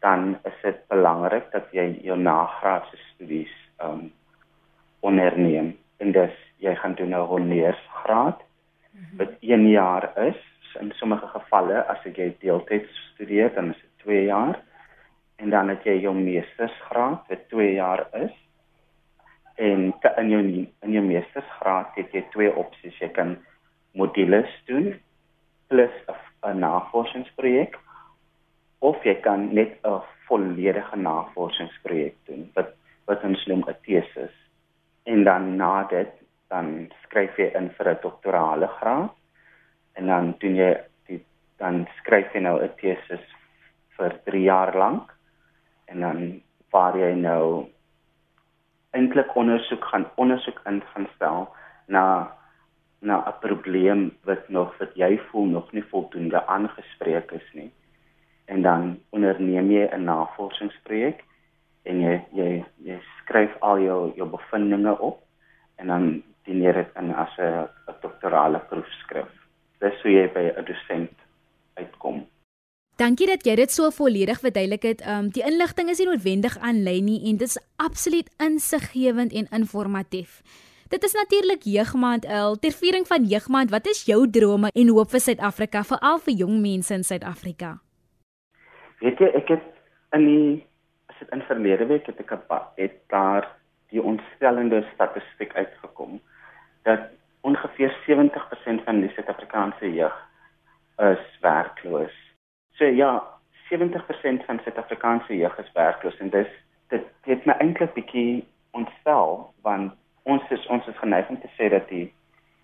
dan 0.00 0.38
is 0.44 0.56
dit 0.62 0.78
belangrik 0.88 1.50
dat 1.52 1.66
jy 1.72 1.86
jou 2.04 2.16
nagraadse 2.16 2.96
studies 3.12 3.52
ehm 3.80 3.92
um, 3.92 4.12
onderneem. 5.00 5.76
En 5.98 6.12
dis 6.12 6.36
jy 6.58 6.74
gaan 6.74 6.94
doen 6.94 7.14
'n 7.16 7.26
honeursgraad 7.32 8.40
wat 9.16 9.32
1 9.40 9.68
jaar 9.68 10.12
is. 10.28 10.40
In 10.80 10.92
sommige 10.94 11.26
gevalle 11.26 11.86
as 11.88 12.02
jy 12.04 12.36
deeltyds 12.40 12.92
studeer, 13.12 13.54
dan 13.54 13.70
is 13.70 13.80
dit 13.80 14.04
2 14.04 14.24
jaar. 14.24 14.58
En 15.36 15.50
dan 15.50 15.68
het 15.68 15.84
jy 15.84 16.00
jou 16.00 16.14
meestersgraad 16.14 17.28
wat 17.28 17.48
2 17.48 17.72
jaar 17.72 18.06
is. 18.12 18.32
En 19.56 19.94
te, 20.00 20.12
in 20.16 20.28
jou 20.30 20.42
in 20.82 20.92
jou 20.92 21.04
meestersgraad 21.04 21.94
het 21.94 22.12
jy 22.12 22.24
twee 22.30 22.54
opsies. 22.56 22.98
Jy 22.98 23.08
kan 23.08 23.38
modules 23.92 24.62
doen 24.66 25.00
plus 25.70 25.94
'n 26.42 26.58
navorsingsprojek 26.58 27.78
of 28.80 28.96
jy 29.04 29.14
kan 29.26 29.54
net 29.54 29.78
'n 29.84 30.02
volledige 30.26 30.96
navorsingsprojek 30.96 32.16
doen 32.26 32.50
wat 32.54 32.70
wat 33.06 33.24
ons 33.24 33.46
noem 33.46 33.62
'n 33.68 33.76
tesis 33.86 34.34
en 35.12 35.24
dan 35.24 35.56
na 35.56 35.84
dit 35.94 36.12
dan 36.48 36.90
skryf 37.04 37.36
jy 37.38 37.48
in 37.60 37.70
vir 37.76 37.88
'n 37.90 38.02
doktorale 38.02 38.68
graad 38.78 39.14
en 39.94 40.06
dan 40.06 40.34
doen 40.38 40.56
jy 40.56 40.72
die 41.06 41.22
dan 41.58 41.86
skryf 41.98 42.34
jy 42.34 42.40
nou 42.40 42.56
'n 42.62 42.74
tesis 42.82 43.24
vir 43.96 44.10
3 44.24 44.42
jaar 44.42 44.76
lank 44.76 45.14
en 45.86 46.00
dan 46.00 46.42
waar 46.70 46.96
jy 46.96 47.14
nou 47.14 47.68
eintlik 48.90 49.36
ondersoek 49.36 49.84
gaan 49.84 50.06
ondersoek 50.16 50.60
in 50.66 50.82
gaan 50.92 51.08
stel 51.14 51.48
na 51.86 52.04
na 53.00 53.24
'n 53.26 53.38
probleem 53.40 54.12
wat 54.24 54.48
nog 54.48 54.78
wat 54.78 54.94
jy 54.94 55.18
voel 55.30 55.46
nog 55.46 55.72
nie 55.72 55.84
voldoende 55.84 56.46
aangespreek 56.46 57.30
is 57.30 57.48
nie. 57.52 57.70
En 58.44 58.62
dan 58.62 58.98
onderneem 59.10 59.70
jy 59.70 59.88
'n 59.92 60.04
navorsingsprojek 60.04 61.24
en 61.82 62.00
jy 62.00 62.24
jy 62.32 62.64
jy 62.76 62.98
skryf 63.18 63.56
al 63.60 63.78
jou 63.78 64.12
jou 64.16 64.28
bevindinge 64.28 64.98
op 64.98 65.22
en 65.76 65.86
dan 65.86 66.22
dien 66.44 66.62
jy 66.62 66.72
dit 66.72 66.90
in 66.96 67.14
as 67.14 67.38
'n 67.38 67.68
doktorale 68.00 68.58
proefskrif. 68.58 69.30
Dis 69.80 70.02
hoe 70.02 70.12
jy 70.12 70.26
by 70.32 70.52
'n 70.56 70.64
dosent 70.64 71.16
uitkom. 71.74 72.26
Dankie 72.96 73.26
dat 73.26 73.46
jy 73.46 73.54
dit 73.56 73.70
so 73.72 73.90
volledig 73.90 74.40
verduidelik 74.40 74.82
het. 74.82 75.00
Ehm 75.00 75.24
um, 75.24 75.30
die 75.30 75.44
inligting 75.44 75.88
is 75.88 75.98
nie 75.98 76.06
noodwendig 76.06 76.58
aanlyn 76.58 77.04
nie 77.04 77.20
en 77.30 77.36
dit 77.36 77.48
is 77.48 77.60
absoluut 77.76 78.28
insiggewend 78.38 79.32
en 79.32 79.46
informatief. 79.50 80.42
Dit 80.90 81.04
is 81.04 81.12
natuurlik 81.12 81.62
Jeugmaand 81.62 82.24
El. 82.24 82.56
Ter 82.58 82.72
viering 82.74 83.06
van 83.06 83.22
Jeugmaand, 83.22 83.70
wat 83.70 83.86
is 83.86 84.04
jou 84.04 84.30
drome 84.30 84.70
en 84.74 84.88
hoop 84.88 85.12
vir 85.12 85.22
Suid-Afrika, 85.22 85.84
veral 85.86 86.18
vir 86.24 86.34
jong 86.40 86.56
mense 86.64 86.90
in 86.94 87.04
Suid-Afrika? 87.06 87.76
Weet 88.98 89.22
jy, 89.22 89.28
ek 89.38 89.52
het 89.54 89.68
in 90.18 90.26
die 90.26 90.48
as 91.12 91.20
dit 91.20 91.30
in 91.36 91.44
verlede 91.46 91.86
week 91.92 92.10
het 92.10 92.18
ek 92.24 92.34
het 92.80 92.96
daar 93.14 93.46
die 93.94 94.02
ontstellende 94.02 94.80
statistiek 94.88 95.54
uitgekom 95.54 96.18
dat 96.90 97.06
ongeveer 97.46 97.94
70% 98.08 98.82
van 98.88 99.00
die 99.04 99.12
Suid-Afrikaanse 99.14 99.92
jeug 99.94 100.18
is 101.12 101.22
werkloos. 101.46 102.18
So 102.74 102.90
ja, 102.90 103.14
70% 103.70 104.42
van 104.50 104.58
Suid-Afrikaanse 104.66 105.38
jeug 105.38 105.54
is 105.62 105.72
werkloos 105.78 106.18
en 106.18 106.34
dis 106.34 106.50
dit 106.90 107.06
het 107.30 107.46
my 107.46 107.54
eintlik 107.62 107.94
bietjie 107.94 108.42
ontstel 108.74 109.52
want 109.62 109.94
ons 110.30 110.54
is 110.54 110.66
ons 110.72 110.86
is 110.90 111.02
geneig 111.02 111.28
om 111.32 111.38
te 111.42 111.50
sê 111.58 111.68
dat 111.72 111.88
die 111.90 112.06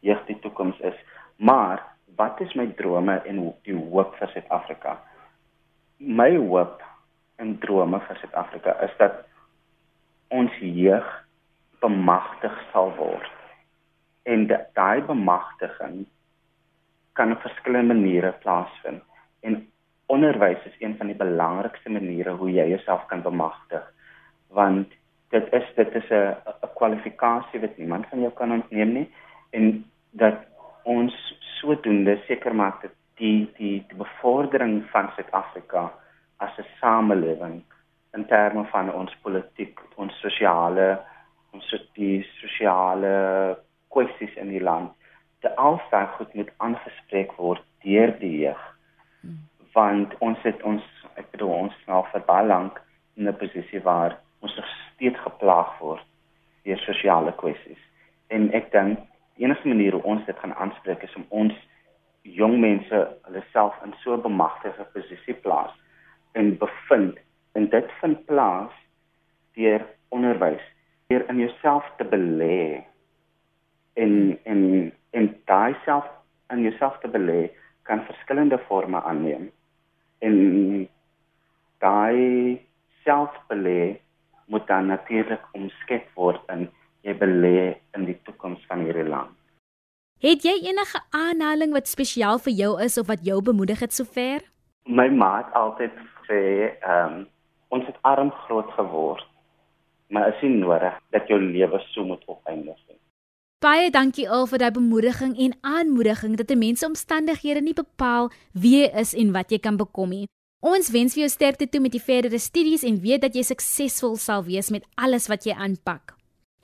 jeug 0.07 0.22
die 0.31 0.38
toekoms 0.44 0.79
is, 0.87 0.96
maar 1.37 1.83
wat 2.16 2.40
is 2.40 2.55
my 2.57 2.66
drome 2.79 3.18
en 3.29 3.42
die 3.66 3.76
hoop 3.76 4.14
vir 4.20 4.31
Suid-Afrika? 4.33 4.96
My 5.98 6.31
hoop 6.37 6.83
en 7.42 7.57
drome 7.61 8.00
vir 8.09 8.20
Suid-Afrika 8.22 8.76
is 8.87 8.94
dat 9.00 9.24
ons 10.35 10.52
jeug 10.61 11.07
bemagtig 11.85 12.55
sal 12.72 12.92
word. 12.96 13.33
En 14.26 14.46
daai 14.48 15.02
bemagtiging 15.07 16.07
kan 17.16 17.33
op 17.33 17.44
verskillende 17.44 17.94
maniere 17.94 18.33
plaasvind. 18.42 19.05
En 19.46 19.61
onderwys 20.12 20.64
is 20.64 20.81
een 20.81 20.96
van 20.96 21.12
die 21.12 21.18
belangrikste 21.18 21.92
maniere 21.92 22.37
hoe 22.40 22.50
jy 22.52 22.66
jouself 22.72 23.07
kan 23.12 23.22
bemagtig. 23.22 23.85
Want 24.48 24.92
dit 25.35 25.52
is 25.52 25.68
dit 25.76 25.94
is 25.94 26.11
'n 26.11 26.37
kwalifikasie 26.79 27.61
wat 27.61 27.77
niemand 27.81 28.07
van 28.12 28.21
jou 28.25 28.33
kan 28.39 28.53
ontneem 28.53 28.93
nie 28.99 29.07
en 29.57 29.85
dat 30.11 30.45
ons 30.85 31.15
sodoende 31.59 32.17
seker 32.29 32.55
maak 32.55 32.83
dat 32.83 32.95
die 33.21 33.49
die 33.59 33.79
die 33.89 33.97
bevordering 33.97 34.83
van 34.93 35.11
Suid-Afrika 35.17 35.91
as 36.45 36.59
'n 36.59 36.69
samelewing 36.81 37.62
in 38.17 38.27
terme 38.27 38.65
van 38.65 38.93
ons 38.93 39.17
politiek, 39.23 39.81
ons 39.97 40.21
sosiale 40.21 40.99
ons 41.53 41.75
die 41.95 42.27
sosiale 42.41 43.57
kwessies 43.89 44.35
in 44.37 44.49
die 44.49 44.62
land 44.62 44.93
te 45.41 45.57
alstaan 45.57 46.09
goed 46.17 46.35
moet 46.35 46.51
aangespreek 46.57 47.33
word 47.37 47.62
deur 47.85 48.12
die 48.19 48.39
jeug. 48.39 48.62
Want 49.73 50.15
ons 50.19 50.39
het 50.43 50.62
ons 50.62 50.83
ek 51.17 51.31
bedoel 51.31 51.53
ons 51.65 51.75
nou 51.87 52.05
vir 52.12 52.25
baie 52.29 52.47
lank 52.47 52.83
in 53.17 53.29
'n 53.29 53.37
posisie 53.43 53.83
waar 53.83 54.19
ons 54.41 54.57
nog 54.57 54.69
steeds 54.69 55.21
geplaag 55.29 55.79
word 55.79 56.05
deur 56.66 56.81
sosiale 56.85 57.33
kwessies. 57.40 57.81
En 58.35 58.50
ek 58.59 58.72
dink 58.74 59.00
die 59.37 59.46
enigste 59.46 59.70
manier 59.70 59.96
hoe 59.96 60.02
ons 60.14 60.24
dit 60.26 60.38
gaan 60.42 60.55
aanspreek 60.55 61.05
is 61.07 61.14
om 61.18 61.26
ons 61.42 61.55
jong 62.37 62.59
mense 62.61 63.02
hulle 63.29 63.42
self 63.52 63.76
in 63.87 63.94
so 64.02 64.16
'n 64.16 64.22
bemagtigde 64.22 64.87
posisie 64.94 65.35
plaas 65.35 65.72
en 66.35 66.57
bevind 66.59 67.18
en 67.55 67.68
dit 67.70 67.92
vind 68.00 68.26
plaas 68.26 68.72
deur 69.55 69.87
onderwys, 70.09 70.64
deur 71.09 71.24
in 71.31 71.38
jouself 71.38 71.85
te 71.98 72.05
belê 72.05 72.85
en 73.94 74.38
en 74.44 74.92
en 75.11 75.29
daai 75.44 75.76
self 75.85 76.05
in 76.50 76.62
jouself 76.62 76.98
te 77.00 77.09
belê 77.09 77.50
kan 77.83 78.05
verskillende 78.05 78.59
forme 78.59 79.02
aanneem. 79.02 79.50
En 80.18 80.88
daai 81.79 82.61
selfbelê 83.05 83.96
moet 84.46 84.66
dan 84.66 84.87
natuurlik 84.87 85.42
omskep 85.52 86.09
word 86.14 86.40
in 86.52 86.68
jy 87.06 87.14
belê 87.18 87.76
in 87.94 88.06
die 88.09 88.18
toekoms 88.26 88.62
van 88.66 88.85
hierdie 88.87 89.06
land. 89.06 89.35
Het 90.24 90.42
jy 90.48 90.54
enige 90.70 91.00
aanhaling 91.14 91.74
wat 91.76 91.88
spesiaal 91.88 92.38
vir 92.42 92.54
jou 92.56 92.72
is 92.82 92.96
of 92.98 93.06
wat 93.06 93.24
jou 93.26 93.42
bemoedig 93.44 93.82
het 93.85 93.92
sover? 93.92 94.40
My 94.88 95.09
ma 95.12 95.37
het 95.42 95.54
altyd 95.54 95.92
sê, 96.28 96.42
ehm 96.80 97.16
um, 97.16 97.24
ons 97.74 97.87
het 97.87 97.96
arm 98.06 98.30
groot 98.46 98.68
geword, 98.76 99.26
maar 100.09 100.28
is 100.30 100.42
nie 100.42 100.61
nodig 100.62 100.94
dat 101.11 101.26
jou 101.28 101.38
lewe 101.42 101.80
so 101.90 102.04
moet 102.06 102.22
opeindig 102.30 102.78
nie. 102.88 102.98
Baie 103.64 103.90
dankie 103.90 104.28
al 104.30 104.46
vir 104.46 104.62
daai 104.62 104.70
bemoediging 104.70 105.35
en 105.44 105.56
aanmoediging 105.61 106.37
dat 106.37 106.50
'n 106.50 106.59
mens 106.59 106.80
se 106.80 106.87
omstandighede 106.87 107.61
nie 107.61 107.74
bepaal 107.74 108.30
wie 108.52 108.76
jy 108.80 108.90
is 109.02 109.14
en 109.14 109.32
wat 109.32 109.50
jy 109.50 109.59
kan 109.59 109.76
bekom 109.76 110.09
nie. 110.11 110.26
Ons 110.64 110.88
wens 110.88 111.12
vir 111.12 111.27
jou 111.27 111.29
sterkte 111.29 111.66
toe 111.69 111.83
met 111.85 111.92
die 111.92 112.01
verdere 112.01 112.38
studies 112.40 112.85
en 112.87 112.97
weet 113.03 113.21
dat 113.27 113.35
jy 113.37 113.42
suksesvol 113.45 114.16
sal 114.16 114.47
wees 114.47 114.71
met 114.73 114.87
alles 114.97 115.29
wat 115.29 115.45
jy 115.45 115.53
aanpak. 115.53 116.14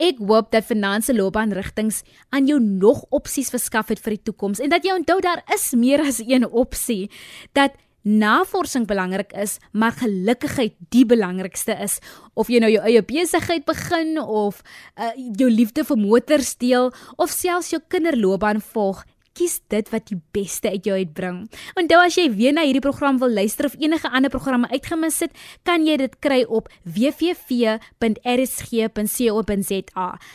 Ek 0.01 0.17
hoop 0.17 0.49
dat 0.51 0.65
finansiële 0.65 1.21
loopbaanrigtings 1.21 2.01
aan 2.33 2.49
jou 2.49 2.57
nog 2.59 3.03
opsies 3.13 3.53
verskaf 3.53 3.93
het 3.93 4.01
vir 4.01 4.17
die 4.17 4.23
toekoms 4.31 4.59
en 4.59 4.73
dat 4.73 4.83
jy 4.83 4.95
onthou 4.97 5.19
daar 5.21 5.43
is 5.53 5.69
meer 5.77 6.01
as 6.01 6.17
een 6.25 6.47
opsie 6.49 7.11
dat 7.53 7.77
navorsing 8.03 8.87
belangrik 8.89 9.31
is, 9.39 9.59
maar 9.71 9.93
gelukigheid 9.95 10.73
die 10.91 11.05
belangrikste 11.07 11.77
is. 11.79 11.99
Of 12.35 12.49
jy 12.51 12.59
nou 12.59 12.71
jou 12.73 12.81
eie 12.83 13.03
besigheid 13.07 13.63
begin 13.65 14.17
of 14.19 14.59
uh, 14.97 15.13
jou 15.37 15.47
liefde 15.53 15.85
vir 15.87 16.01
motors 16.01 16.57
deel 16.59 16.91
of 17.15 17.31
selfs 17.31 17.71
jou 17.71 17.79
kinderloopbaan 17.87 18.59
volg, 18.73 19.05
kies 19.37 19.59
dit 19.73 19.85
wat 19.93 20.05
die 20.09 20.17
beste 20.35 20.67
uit 20.69 20.85
jou 20.85 20.95
uitbring. 20.97 21.37
Onthou 21.79 21.99
as 22.03 22.17
jy 22.17 22.25
weer 22.33 22.53
na 22.55 22.63
hierdie 22.65 22.83
program 22.83 23.19
wil 23.21 23.31
luister 23.33 23.65
of 23.69 23.75
enige 23.81 24.09
ander 24.09 24.31
programme 24.33 24.67
uitgemis 24.71 25.19
het, 25.25 25.33
kan 25.67 25.79
jy 25.87 25.95
dit 26.01 26.13
kry 26.23 26.41
op 26.45 26.65
www.rsg.co.za. 26.83 27.77